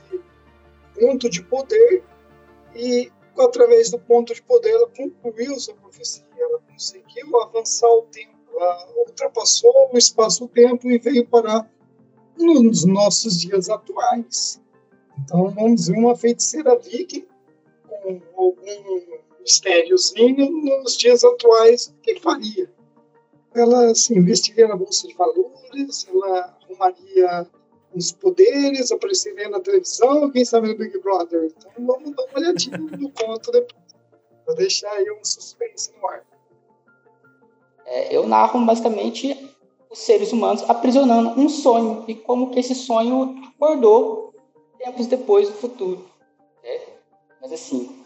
[0.99, 2.03] ponto de poder
[2.75, 8.37] e através do ponto de poder, ela concluiu sua profecia, ela conseguiu avançar o tempo,
[8.53, 11.69] ela ultrapassou o espaço-tempo e veio parar
[12.37, 14.61] nos nossos dias atuais.
[15.19, 17.25] Então, vamos ver uma feiticeira viking
[17.87, 22.71] com algum mistériozinho nos dias atuais, o que faria?
[23.53, 27.47] Ela se investiria na Bolsa de Valores, ela arrumaria
[27.93, 31.51] os poderes, apareceria na televisão, quem sabe no Big Brother.
[31.57, 33.89] Então vamos dar uma olhadinha no conto depois.
[34.45, 36.23] Vou deixar aí um suspense no ar.
[37.85, 39.35] É, eu narro basicamente
[39.89, 44.33] os seres humanos aprisionando um sonho e como que esse sonho acordou
[44.77, 46.07] tempos depois do futuro.
[46.63, 46.79] Né?
[47.41, 48.03] Mas assim,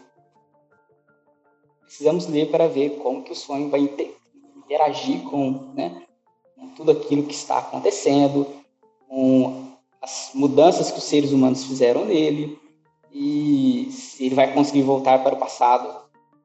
[1.82, 6.06] precisamos ler para ver como que o sonho vai interagir com, né,
[6.56, 8.46] com tudo aquilo que está acontecendo,
[9.08, 9.63] com
[10.04, 12.58] as mudanças que os seres humanos fizeram nele
[13.10, 15.88] e se ele vai conseguir voltar para o passado.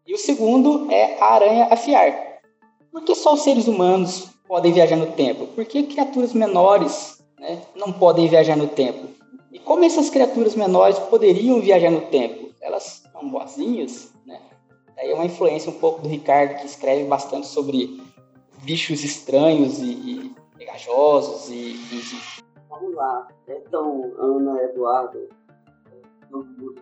[0.08, 2.40] E o segundo é a aranha afiar.
[2.90, 5.46] Por que só os seres humanos podem viajar no tempo?
[5.48, 9.10] Por que criaturas menores né, não podem viajar no tempo?
[9.52, 12.52] E como essas criaturas menores poderiam viajar no tempo?
[12.62, 14.40] Elas são boazinhas, né?
[14.96, 18.02] Daí é uma influência um pouco do Ricardo, que escreve bastante sobre
[18.64, 22.39] bichos estranhos e, e pegajosos e, e
[22.80, 23.28] vamos lá.
[23.48, 25.28] Então, Ana, Eduardo,
[26.30, 26.82] todo mundo.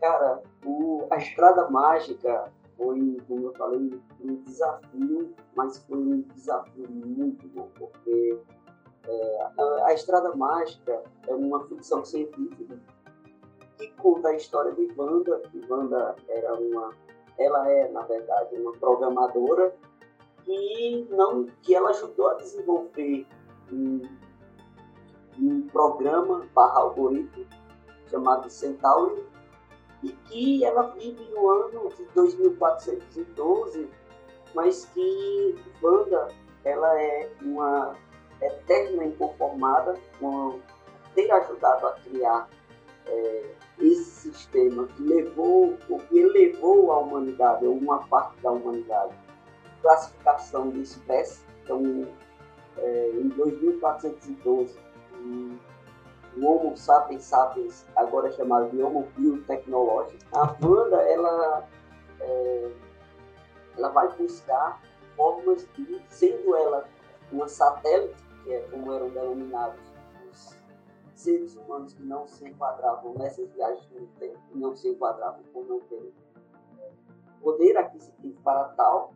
[0.00, 6.88] Cara, o, a Estrada Mágica foi, como eu falei, um desafio, mas foi um desafio
[6.90, 8.38] muito bom, porque
[9.06, 12.78] é, a, a, Estrada Mágica é uma ficção científica
[13.76, 15.42] que conta a história de Wanda.
[15.52, 16.90] E Wanda era uma,
[17.38, 19.74] ela é, na verdade, uma programadora
[20.44, 23.26] que, não, que ela ajudou a desenvolver
[23.70, 24.00] um,
[25.40, 27.46] um programa barra algoritmo
[28.08, 29.24] chamado Centauri
[30.02, 33.88] e que ela vive no ano de 2412,
[34.54, 36.28] mas que Wanda
[36.64, 37.94] ela é uma
[38.40, 40.58] eterna inconformada com
[41.14, 42.48] ter ajudado a criar
[43.06, 49.14] é, esse sistema que levou, o que levou a humanidade, ou uma parte da humanidade,
[49.82, 51.44] classificação de espécie.
[51.62, 52.06] Então,
[52.78, 54.78] é, em 2412,
[55.20, 60.22] o Homo sapiens sapiens, agora é chamado de Homo biotecnológico.
[60.32, 61.68] A Wanda, ela,
[62.20, 62.72] é,
[63.76, 64.80] ela vai buscar
[65.16, 66.88] formas de, sendo ela
[67.32, 69.80] uma satélite, que é como eram denominados
[70.30, 70.56] os
[71.14, 75.80] seres humanos que não se enquadravam nessas viagens no tempo, não se enquadravam por não
[75.80, 76.12] ter
[77.42, 79.14] poder aquisitivo para tal.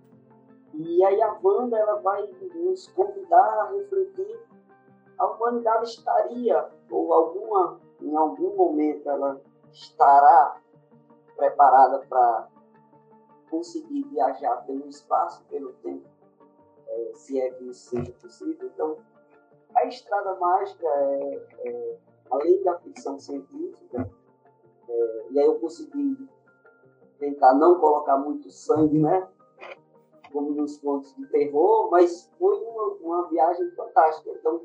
[0.72, 4.40] E aí a Wanda ela vai nos convidar a refletir
[5.18, 9.40] a humanidade estaria, ou alguma, em algum momento ela
[9.72, 10.60] estará
[11.36, 12.48] preparada para
[13.50, 16.08] conseguir viajar pelo espaço, pelo tempo,
[16.88, 18.70] é, se é que isso seja possível.
[18.74, 18.96] Então,
[19.74, 21.98] a Estrada Mágica, é, é
[22.30, 24.10] além da ficção científica,
[24.88, 26.28] é, e aí eu consegui
[27.18, 29.28] tentar não colocar muito sangue, né?
[30.32, 34.30] Como nos contos de terror, mas foi uma, uma viagem fantástica.
[34.30, 34.62] Então,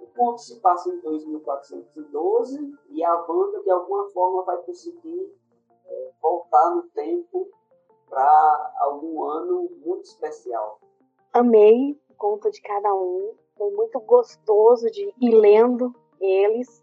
[0.00, 5.34] o conto se passa em 2412 e a Wanda, de alguma forma, vai conseguir
[5.86, 7.48] é, voltar no tempo
[8.08, 10.80] para algum ano muito especial.
[11.32, 13.34] Amei o conto de cada um.
[13.56, 16.82] Foi muito gostoso de ir lendo eles.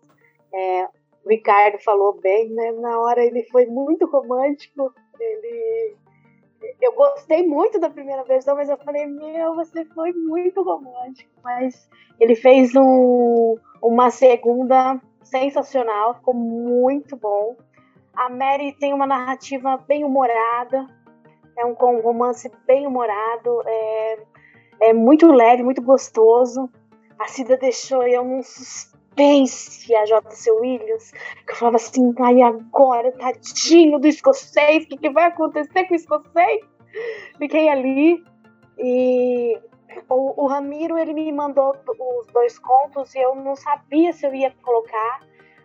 [0.54, 0.86] É,
[1.24, 2.72] o Ricardo falou bem, né?
[2.74, 4.94] Na hora ele foi muito romântico.
[5.20, 5.98] Ele
[6.82, 11.32] eu gostei muito da primeira versão, mas eu falei, meu, você foi muito romântico.
[11.44, 17.56] Mas ele fez um, uma segunda sensacional, ficou muito bom.
[18.16, 20.86] A Mary tem uma narrativa bem humorada,
[21.58, 24.18] é um, um romance bem humorado, é,
[24.82, 26.70] é muito leve, muito gostoso.
[27.20, 28.42] A Cida deixou eu num
[29.14, 30.52] suspense, a J.C.
[30.52, 31.12] Williams,
[31.46, 35.94] que eu falava assim, ai agora, tadinho do escocês, o que, que vai acontecer com
[35.94, 36.62] o escocês?
[37.38, 38.24] Fiquei ali
[38.78, 39.60] e
[40.10, 44.34] o, o Ramiro ele me mandou os dois contos e eu não sabia se eu
[44.34, 45.20] ia colocar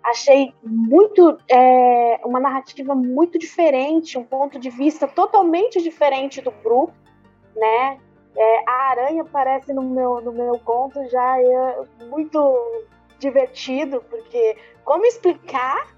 [0.04, 6.94] achei muito é, uma narrativa muito diferente, um ponto de vista totalmente diferente do grupo,
[7.54, 7.98] né?
[8.36, 12.38] É, a aranha aparece no meu no meu conto já é muito
[13.18, 15.94] divertido porque como explicar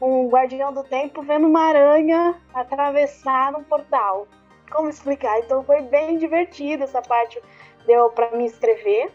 [0.00, 4.26] um guardião do tempo vendo uma aranha atravessar um portal?
[4.70, 5.38] Como explicar?
[5.40, 7.40] Então foi bem divertido essa parte
[7.86, 9.12] deu para me escrever.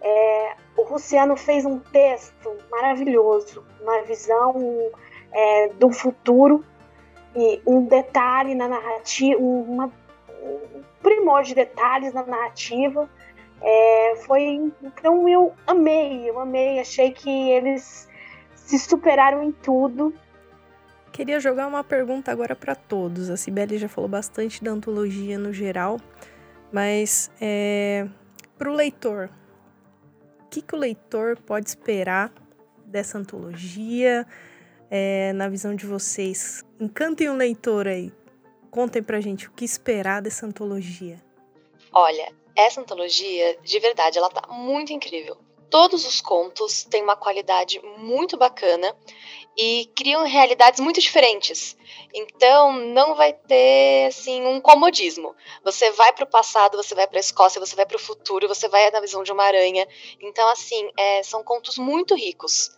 [0.00, 4.54] É, o Luciano fez um texto maravilhoso, uma visão
[5.32, 6.64] é, do futuro
[7.34, 9.90] e um detalhe na narrativa, uma,
[10.42, 13.08] um primor de detalhes na narrativa.
[13.66, 18.06] É, foi então eu amei, eu amei, achei que eles
[18.54, 20.14] se superaram em tudo.
[21.10, 23.30] Queria jogar uma pergunta agora para todos.
[23.30, 25.98] A Cibele já falou bastante da antologia no geral,
[26.72, 28.06] mas é,
[28.58, 29.30] para o leitor,
[30.54, 32.32] que, que o leitor pode esperar
[32.86, 34.24] dessa antologia,
[34.88, 36.64] é, na visão de vocês?
[36.78, 38.12] Encantem o leitor aí.
[38.70, 41.20] Contem pra gente o que esperar dessa antologia.
[41.92, 45.36] Olha, essa antologia, de verdade, ela tá muito incrível.
[45.70, 48.94] Todos os contos têm uma qualidade muito bacana
[49.56, 51.76] e criam realidades muito diferentes.
[52.12, 55.34] Então, não vai ter assim um comodismo.
[55.64, 58.46] Você vai para o passado, você vai para a Escócia, você vai para o futuro,
[58.46, 59.86] você vai na visão de uma aranha.
[60.20, 62.76] Então, assim, é, são contos muito ricos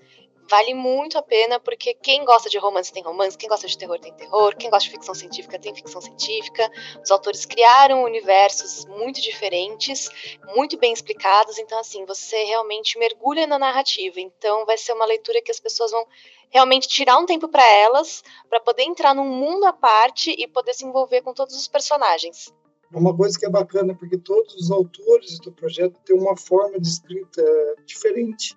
[0.48, 3.98] vale muito a pena, porque quem gosta de romance tem romance, quem gosta de terror
[3.98, 6.70] tem terror, quem gosta de ficção científica tem ficção científica.
[7.02, 10.08] Os autores criaram universos muito diferentes,
[10.54, 14.20] muito bem explicados, então assim, você realmente mergulha na narrativa.
[14.20, 16.06] Então vai ser uma leitura que as pessoas vão
[16.50, 20.74] realmente tirar um tempo para elas, para poder entrar num mundo à parte e poder
[20.74, 22.52] se envolver com todos os personagens.
[22.92, 26.86] Uma coisa que é bacana, porque todos os autores do projeto têm uma forma de
[26.86, 27.42] escrita
[27.84, 28.56] diferente.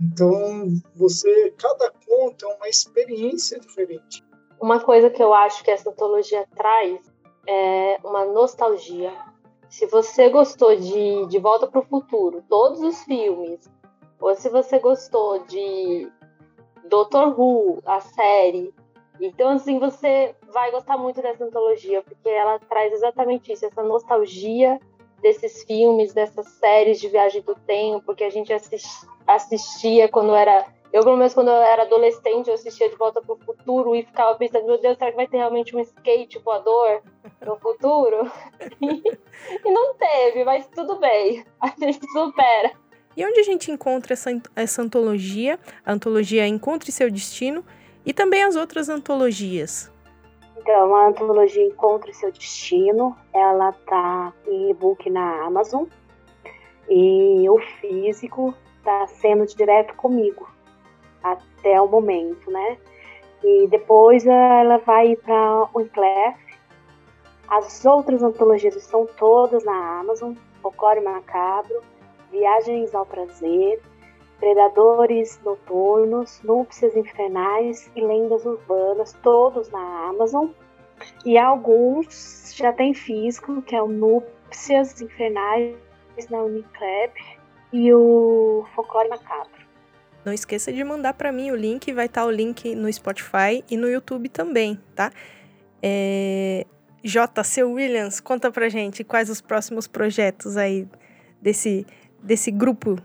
[0.00, 4.24] Então, você, cada conto é uma experiência diferente.
[4.60, 7.00] Uma coisa que eu acho que essa antologia traz
[7.46, 9.12] é uma nostalgia.
[9.68, 13.68] Se você gostou de De Volta para o Futuro, todos os filmes,
[14.20, 16.10] ou se você gostou de
[16.88, 18.72] Doctor Who, a série,
[19.20, 24.80] então assim você vai gostar muito dessa antologia, porque ela traz exatamente isso, essa nostalgia
[25.20, 30.66] desses filmes, dessas séries de viagem do tempo que a gente assiste, assistia quando era.
[30.92, 34.04] Eu, pelo menos, quando eu era adolescente, eu assistia De Volta para o Futuro e
[34.04, 37.02] ficava pensando: meu Deus, será que vai ter realmente um skate voador
[37.44, 38.30] no futuro?
[38.80, 42.72] e, não teve, mas tudo bem, a gente supera.
[43.16, 45.58] E onde a gente encontra essa, essa antologia?
[45.84, 47.64] A antologia Encontre Seu Destino
[48.04, 49.92] e também as outras antologias.
[50.56, 55.84] Então, a antologia Encontre Seu Destino, ela tá em e-book na Amazon.
[56.88, 58.54] E o físico
[58.84, 60.46] está sendo direto comigo
[61.22, 62.76] até o momento, né?
[63.42, 66.38] E depois ela vai para o Unclef.
[67.48, 71.82] As outras antologias estão todas na Amazon: Folclore Macabro,
[72.30, 73.82] Viagens ao Prazer,
[74.38, 80.48] Predadores Noturnos, Núpcias Infernais e Lendas Urbanas, todos na Amazon.
[81.24, 85.74] E alguns já tem físico, que é o Núpcias Infernais
[86.30, 87.12] na Unicleb
[87.74, 89.64] e o Folclore Macabro.
[90.24, 93.64] Não esqueça de mandar para mim o link, vai estar tá o link no Spotify
[93.68, 95.10] e no YouTube também, tá?
[95.82, 96.64] É...
[97.02, 100.88] JC Williams, conta pra gente quais os próximos projetos aí
[101.42, 101.84] desse,
[102.22, 102.96] desse grupo.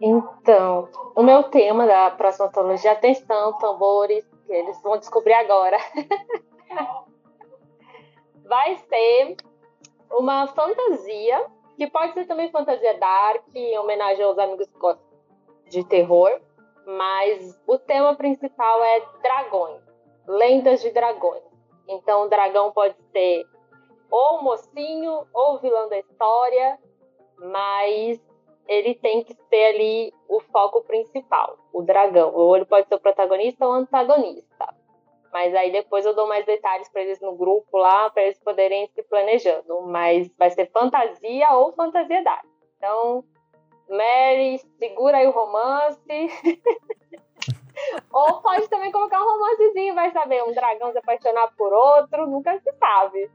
[0.00, 5.78] Então, o meu tema da próxima antologia, atenção, tambores, que eles vão descobrir agora.
[8.44, 9.36] vai ser
[10.10, 11.46] uma fantasia,
[11.82, 15.04] que pode ser também fantasia dark, em homenagem aos amigos que gostam
[15.68, 16.40] de terror,
[16.86, 19.82] mas o tema principal é dragões,
[20.28, 21.42] lendas de dragões.
[21.88, 23.44] Então, o dragão pode ser
[24.08, 26.78] ou mocinho ou vilão da história,
[27.36, 28.20] mas
[28.68, 32.32] ele tem que ter ali o foco principal, o dragão.
[32.32, 34.72] Ou ele pode ser o protagonista ou o antagonista.
[35.32, 38.86] Mas aí depois eu dou mais detalhes para eles no grupo lá, para eles poderem
[38.94, 39.80] se planejando.
[39.82, 42.44] Mas vai ser fantasia ou fantasia dark.
[42.76, 43.24] Então,
[43.88, 45.98] Mary, segura aí o romance.
[48.12, 52.58] ou pode também colocar um romancezinho, vai saber, um dragão se apaixonar por outro, nunca
[52.60, 53.30] se sabe.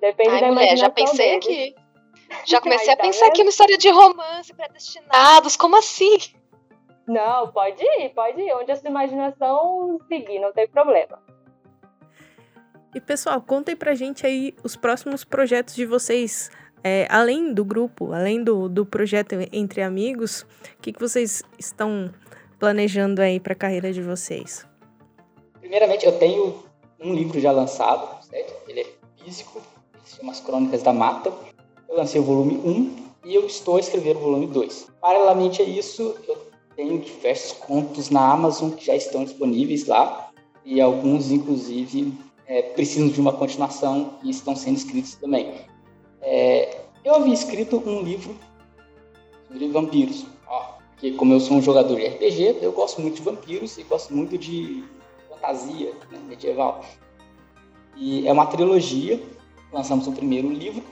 [0.00, 1.46] Depende Ai, da mulher, já pensei deles.
[1.46, 1.74] aqui.
[2.44, 3.30] Já comecei Ai, a tá pensar vendo?
[3.30, 6.18] aqui numa história de romance, predestinados, como assim?
[7.06, 8.52] Não, pode ir, pode ir.
[8.54, 11.18] Onde a sua imaginação seguir, não tem problema.
[12.94, 16.50] E pessoal, contem pra gente aí os próximos projetos de vocês,
[16.82, 22.10] é, além do grupo, além do, do projeto Entre Amigos, o que, que vocês estão
[22.58, 24.66] planejando aí pra carreira de vocês?
[25.60, 26.62] Primeiramente, eu tenho
[26.98, 28.54] um livro já lançado, certo?
[28.66, 28.86] Ele é
[29.22, 29.60] físico,
[30.04, 31.30] se chama As Crônicas da Mata.
[31.86, 34.88] Eu lancei o volume 1 e eu estou a escrever o volume 2.
[34.98, 40.30] Paralelamente a isso, eu tenho diversos contos na Amazon que já estão disponíveis lá
[40.64, 42.14] e alguns, inclusive,
[42.48, 45.54] é, precisam de uma continuação e estão sendo escritos também.
[46.22, 48.34] É, eu havia escrito um livro
[49.46, 53.22] sobre vampiros, ó, porque como eu sou um jogador de RPG, eu gosto muito de
[53.22, 54.82] vampiros e gosto muito de
[55.28, 56.82] fantasia né, medieval.
[57.94, 59.22] E é uma trilogia,
[59.70, 60.82] lançamos o primeiro livro,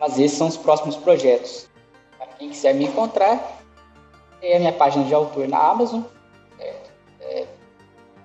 [0.00, 1.68] mas esses são os próximos projetos.
[2.16, 3.62] Para quem quiser me encontrar,
[4.40, 6.02] tem a minha página de autor na Amazon,
[6.56, 6.90] certo?
[7.20, 7.46] É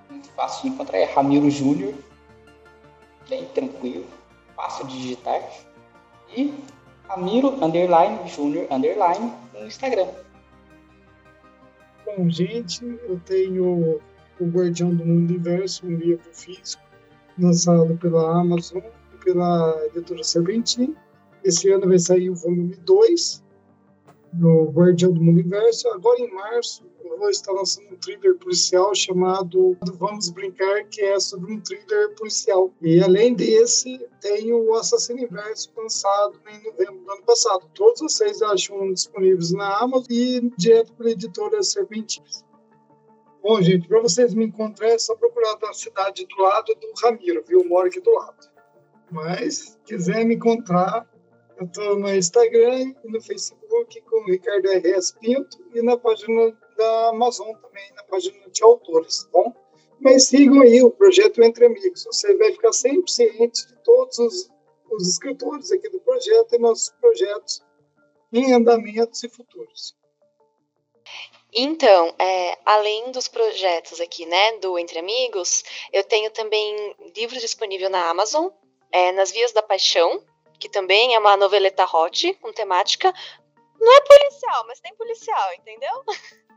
[0.10, 1.94] muito fácil de encontrar, é Ramiro Júnior,
[3.30, 4.06] bem tranquilo,
[4.56, 5.42] fácil de digitar.
[6.36, 6.54] E
[7.08, 10.08] Ramiro, underline, Júnior, underline, no Instagram.
[12.06, 14.00] Bom, gente, eu tenho
[14.40, 16.84] O Guardião do Universo, um livro físico,
[17.38, 18.82] lançado pela Amazon
[19.14, 20.96] e pela editora Serpentin.
[21.44, 23.44] Esse ano vai sair o volume 2
[24.34, 25.88] do Guardião do Universo.
[25.90, 26.86] Agora, em março,
[27.28, 32.72] estar lançando um thriller policial chamado Vamos Brincar, que é sobre um thriller policial.
[32.82, 37.70] E, além desse, tem o Assassino Inverso, lançado em novembro do ano passado.
[37.74, 42.46] Todos vocês acham disponíveis na Amazon e direto pela editora Serpentins.
[43.42, 47.44] Bom, gente, para vocês me encontrarem, é só procurar da cidade do lado do Ramiro,
[47.48, 47.62] viu?
[47.62, 48.50] Eu moro aqui do lado.
[49.12, 51.10] Mas, se quiser me encontrar,
[51.60, 55.14] eu estou no Instagram e no Facebook com Ricardo R.S.
[55.20, 59.54] Pinto e na página da Amazon também, na página de autores, tá bom?
[60.00, 62.06] Mas sigam aí o projeto Entre Amigos.
[62.06, 64.50] Você vai ficar sempre ciente de todos os,
[64.90, 67.62] os escritores aqui do projeto e nossos projetos
[68.32, 69.94] em andamentos e futuros.
[71.52, 77.90] Então, é, além dos projetos aqui, né, do Entre Amigos, eu tenho também livro disponível
[77.90, 78.50] na Amazon,
[78.92, 80.24] é, Nas Vias da Paixão,
[80.60, 83.12] que também é uma noveleta hot, com temática.
[83.80, 86.04] Não é policial, mas tem policial, entendeu?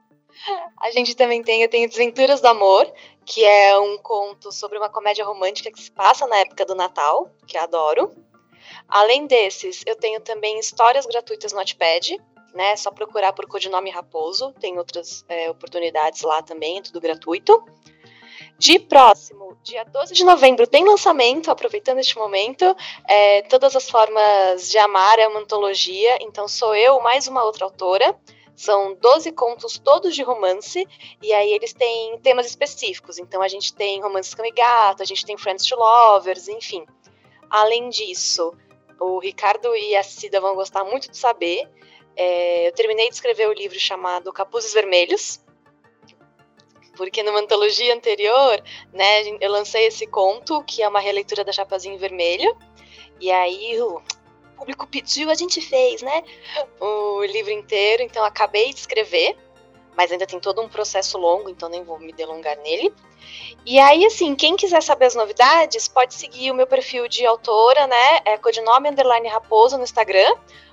[0.78, 2.90] A gente também tem, eu tenho Desventuras do Amor,
[3.24, 7.30] que é um conto sobre uma comédia romântica que se passa na época do Natal,
[7.46, 8.12] que eu adoro.
[8.88, 12.20] Além desses, eu tenho também histórias gratuitas no Notepad,
[12.54, 12.72] né?
[12.72, 17.64] É só procurar por codinome Raposo, tem outras é, oportunidades lá também, é tudo gratuito.
[18.58, 22.76] De próximo, dia 12 de novembro, tem lançamento, aproveitando este momento.
[23.08, 27.64] É, Todas as Formas de Amar é uma antologia, então sou eu mais uma outra
[27.64, 28.16] autora.
[28.62, 30.86] São 12 contos todos de romance,
[31.20, 33.18] e aí eles têm temas específicos.
[33.18, 36.86] Então a gente tem romances cão e gato, a gente tem Friends to Lovers, enfim.
[37.50, 38.54] Além disso,
[39.00, 41.68] o Ricardo e a Cida vão gostar muito de saber.
[42.14, 45.40] É, eu terminei de escrever o livro chamado Capuzes Vermelhos,
[46.96, 51.98] porque numa antologia anterior, né, eu lancei esse conto, que é uma releitura da Chapazinho
[51.98, 52.56] Vermelho,
[53.20, 54.00] e aí o
[54.62, 56.22] público pediu, a gente fez, né,
[56.80, 59.36] o livro inteiro, então acabei de escrever,
[59.96, 62.94] mas ainda tem todo um processo longo, então nem vou me delongar nele.
[63.66, 67.88] E aí, assim, quem quiser saber as novidades, pode seguir o meu perfil de autora,
[67.88, 68.20] né?
[68.24, 70.32] É codinome underline raposa no Instagram,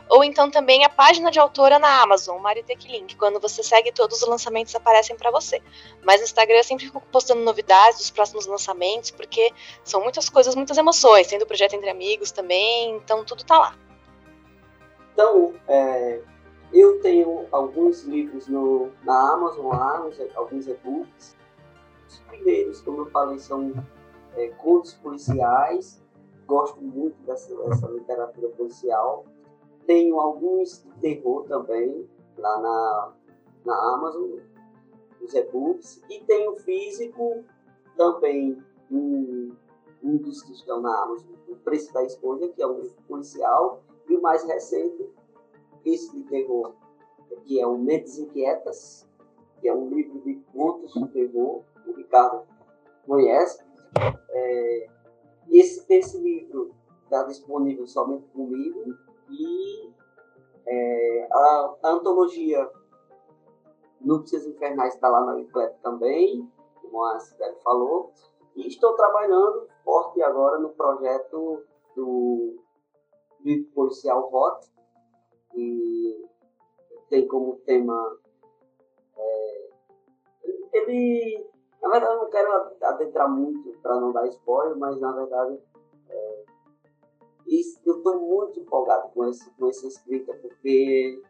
[0.09, 3.15] ou então também a página de autora na Amazon, Maritech Link.
[3.15, 5.61] Quando você segue, todos os lançamentos aparecem para você.
[6.03, 9.53] Mas no Instagram eu sempre fico postando novidades dos próximos lançamentos, porque
[9.83, 11.27] são muitas coisas, muitas emoções.
[11.27, 13.75] Tem do projeto Entre Amigos também, então tudo tá lá.
[15.13, 16.19] Então, é,
[16.73, 21.37] eu tenho alguns livros no, na Amazon lá, alguns e-books.
[22.07, 23.71] Os primeiros, como eu falei, são
[24.35, 26.01] é, contos policiais.
[26.47, 29.23] Gosto muito dessa, dessa literatura policial
[29.89, 33.13] tenho alguns terror também, lá na,
[33.65, 34.37] na Amazon,
[35.19, 35.99] os e-books.
[36.07, 37.43] E tenho físico
[37.97, 39.51] também, um,
[40.03, 43.81] um dos que estão na Amazon, O Preço da Escolha, que é um livro policial.
[44.07, 45.09] E o mais recente,
[45.83, 46.75] esse de terror,
[47.45, 49.09] que é o Mentes Inquietas,
[49.59, 52.43] que é um livro de contos de terror, o Ricardo
[53.07, 53.59] conhece.
[54.29, 54.87] É,
[55.49, 56.75] esse, esse livro
[57.05, 59.93] está disponível somente comigo e
[60.65, 62.69] é, a, a, antologia
[64.01, 66.49] Núpcias Infernais está lá na Wiclep também,
[66.81, 68.13] como a Sibeli falou.
[68.55, 71.63] E estou trabalhando forte agora no projeto
[71.95, 72.59] do
[73.41, 74.67] livro policial Hot,
[75.51, 76.29] que
[77.09, 78.17] tem como tema.
[79.17, 79.69] É,
[80.73, 81.49] ele.
[81.81, 82.51] Na verdade, eu não quero
[82.81, 85.57] adentrar muito para não dar spoiler, mas na verdade
[86.09, 86.45] é,
[87.85, 91.21] eu estou muito empolgado com, esse, com essa escrita, porque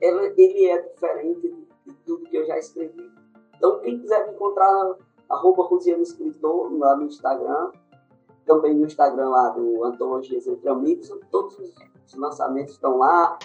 [0.00, 1.40] ele, ele é diferente
[1.86, 3.10] de, tudo que eu já escrevi.
[3.56, 4.96] Então, quem quiser me encontrar,
[5.28, 7.72] arroba Rosiano Escritor, lá no Instagram,
[8.46, 11.74] também no Instagram lá do Antologias Entre Amigos, todos os,
[12.06, 13.38] os lançamentos estão lá.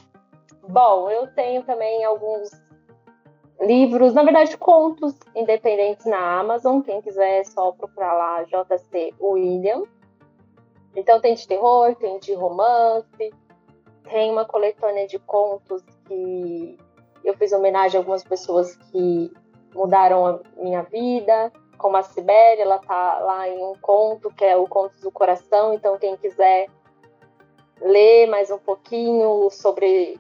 [0.67, 2.51] Bom, eu tenho também alguns
[3.59, 6.81] livros, na verdade, contos independentes na Amazon.
[6.81, 9.83] Quem quiser é só procurar lá JC William.
[10.95, 13.33] Então tem de terror, tem de romance,
[14.03, 16.77] tem uma coletânea de contos que
[17.23, 19.31] eu fiz homenagem a algumas pessoas que
[19.73, 24.55] mudaram a minha vida, como a Sibeli, ela tá lá em um conto que é
[24.55, 26.67] o Contos do Coração, então quem quiser
[27.81, 30.19] ler mais um pouquinho sobre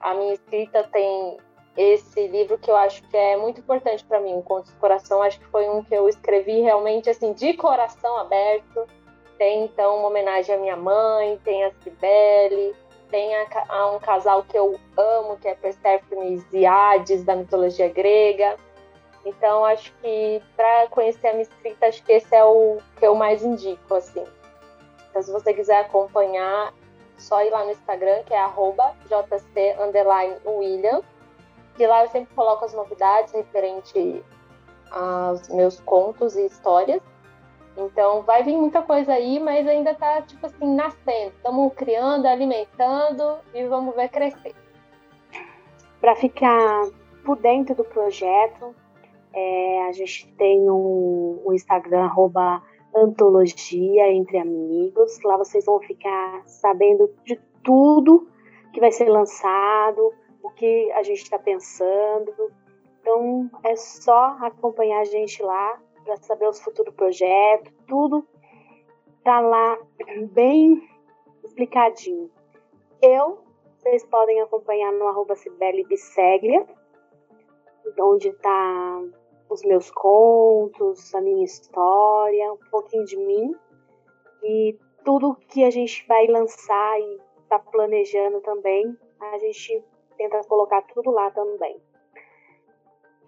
[0.00, 1.36] a minha escrita tem
[1.76, 5.22] esse livro que eu acho que é muito importante para mim, o Contos do Coração,
[5.22, 8.86] acho que foi um que eu escrevi realmente assim de coração aberto
[9.38, 12.74] tem então uma homenagem à minha mãe, tem a Cibele,
[13.10, 17.88] tem a, a um casal que eu amo, que é Perséfone e Hades, da mitologia
[17.88, 18.56] grega.
[19.24, 23.14] Então, acho que para conhecer a minha escrita, acho que esse é o que eu
[23.14, 24.24] mais indico, assim.
[25.10, 26.72] Então, se você quiser acompanhar,
[27.18, 28.46] só ir lá no Instagram, que é
[29.08, 31.02] jc_william.
[31.78, 34.24] E lá eu sempre coloco as novidades referente
[34.90, 37.02] aos meus contos e histórias.
[37.76, 41.32] Então vai vir muita coisa aí, mas ainda tá tipo assim nascendo.
[41.36, 44.54] Estamos criando, alimentando e vamos ver crescer.
[46.00, 46.88] Para ficar
[47.24, 48.74] por dentro do projeto,
[49.32, 52.62] é, a gente tem um, um Instagram arroba
[52.94, 55.20] antologia entre amigos.
[55.22, 58.26] Lá vocês vão ficar sabendo de tudo
[58.72, 60.12] que vai ser lançado,
[60.42, 62.32] o que a gente está pensando.
[63.00, 68.26] Então é só acompanhar a gente lá para saber os futuros projetos, tudo
[69.24, 69.76] tá lá
[70.30, 70.80] bem
[71.44, 72.30] explicadinho.
[73.02, 73.40] Eu,
[73.76, 75.34] vocês podem acompanhar no arroba
[75.88, 76.64] Bisseglia,
[77.98, 79.02] onde tá
[79.50, 83.54] os meus contos, a minha história, um pouquinho de mim
[84.44, 89.82] e tudo que a gente vai lançar e tá planejando também, a gente
[90.16, 91.80] tenta colocar tudo lá também.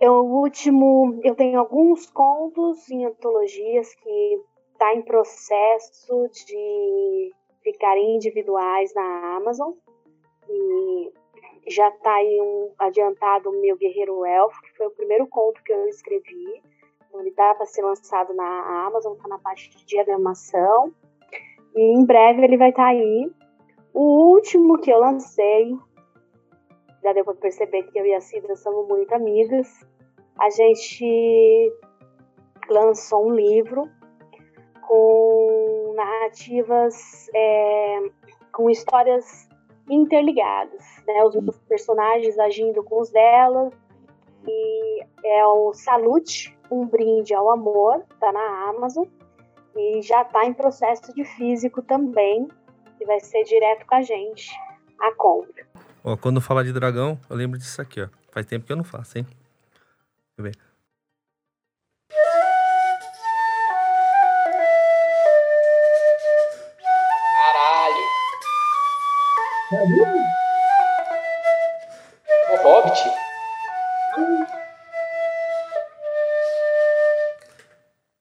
[0.00, 4.38] Eu, o último, eu tenho alguns contos em antologias que
[4.72, 7.32] está em processo de
[7.64, 9.72] ficarem individuais na Amazon.
[10.48, 11.12] E
[11.66, 15.88] já está aí um adiantado meu Guerreiro Elfo, que foi o primeiro conto que eu
[15.88, 16.62] escrevi.
[17.08, 20.94] Então, ele está para ser lançado na Amazon, está na parte de diagramação.
[21.74, 23.28] E em breve ele vai estar tá aí.
[23.92, 25.76] O último que eu lancei
[27.02, 29.68] já deu para perceber que eu e a Cida somos muito amigas.
[30.38, 31.72] A gente
[32.68, 33.88] lançou um livro
[34.82, 36.94] com narrativas,
[37.34, 37.98] é,
[38.52, 39.48] com histórias
[39.90, 41.24] interligadas, né?
[41.24, 43.70] Os meus personagens agindo com os dela.
[44.46, 49.04] E é o Salute, um brinde ao amor, tá na Amazon.
[49.76, 52.48] E já tá em processo de físico também,
[52.96, 54.50] que vai ser direto com a gente
[55.00, 55.67] a compra.
[56.08, 58.08] Ó, quando falar de dragão, eu lembro disso aqui, ó.
[58.32, 59.26] Faz tempo que eu não faço, hein?
[60.38, 60.56] eu ver.
[67.36, 68.06] Caralho.
[72.52, 73.02] O Hobbit.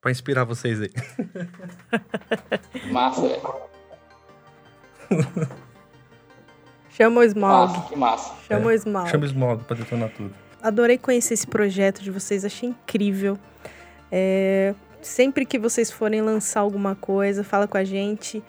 [0.01, 0.91] Pra inspirar vocês aí.
[2.91, 3.41] Massa, velho.
[6.97, 7.73] Chama o Smaug.
[7.73, 8.33] Massa, que massa.
[8.47, 9.09] Chama É, o Smaug.
[9.09, 10.33] Chama o Smog pra detonar tudo.
[10.61, 13.37] Adorei conhecer esse projeto de vocês, achei incrível.
[14.11, 18.43] É, sempre que vocês forem lançar alguma coisa, fala com a gente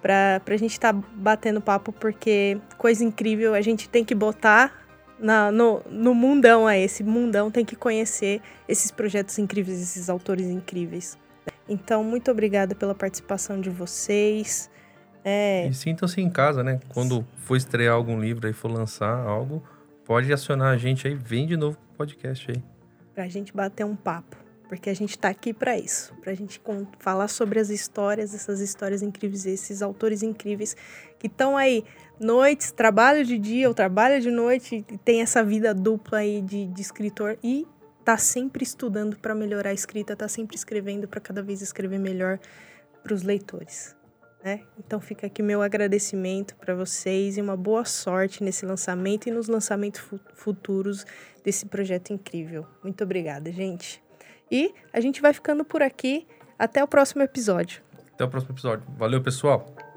[0.00, 4.72] pra, pra gente estar batendo papo, porque coisa incrível a gente tem que botar
[5.18, 6.82] na- no, no mundão aí.
[6.82, 11.18] Esse mundão tem que conhecer esses projetos incríveis, esses autores incríveis.
[11.68, 14.70] Então, muito obrigada pela participação de vocês.
[15.24, 16.80] É, E sintam-se em casa, né?
[16.88, 19.62] Quando for estrear algum livro aí, for lançar algo,
[20.04, 22.62] pode acionar a gente aí, vem de novo pro podcast aí.
[23.14, 24.36] pra gente bater um papo.
[24.68, 26.60] Porque a gente tá aqui pra isso, pra gente
[27.00, 30.76] falar sobre as histórias, essas histórias incríveis, esses autores incríveis
[31.18, 31.84] que estão aí
[32.20, 36.66] noites, trabalho de dia ou trabalho de noite, e tem essa vida dupla aí de,
[36.68, 37.66] de escritor e
[38.04, 42.38] tá sempre estudando pra melhorar a escrita, tá sempre escrevendo pra cada vez escrever melhor
[43.02, 43.96] pros leitores.
[44.42, 44.62] Né?
[44.78, 49.48] Então fica aqui meu agradecimento pra vocês e uma boa sorte nesse lançamento e nos
[49.48, 51.04] lançamentos fu- futuros
[51.44, 52.66] desse projeto incrível.
[52.82, 54.02] Muito obrigada, gente.
[54.50, 56.26] E a gente vai ficando por aqui.
[56.58, 57.82] Até o próximo episódio.
[58.14, 58.86] Até o próximo episódio.
[58.98, 59.89] Valeu, pessoal!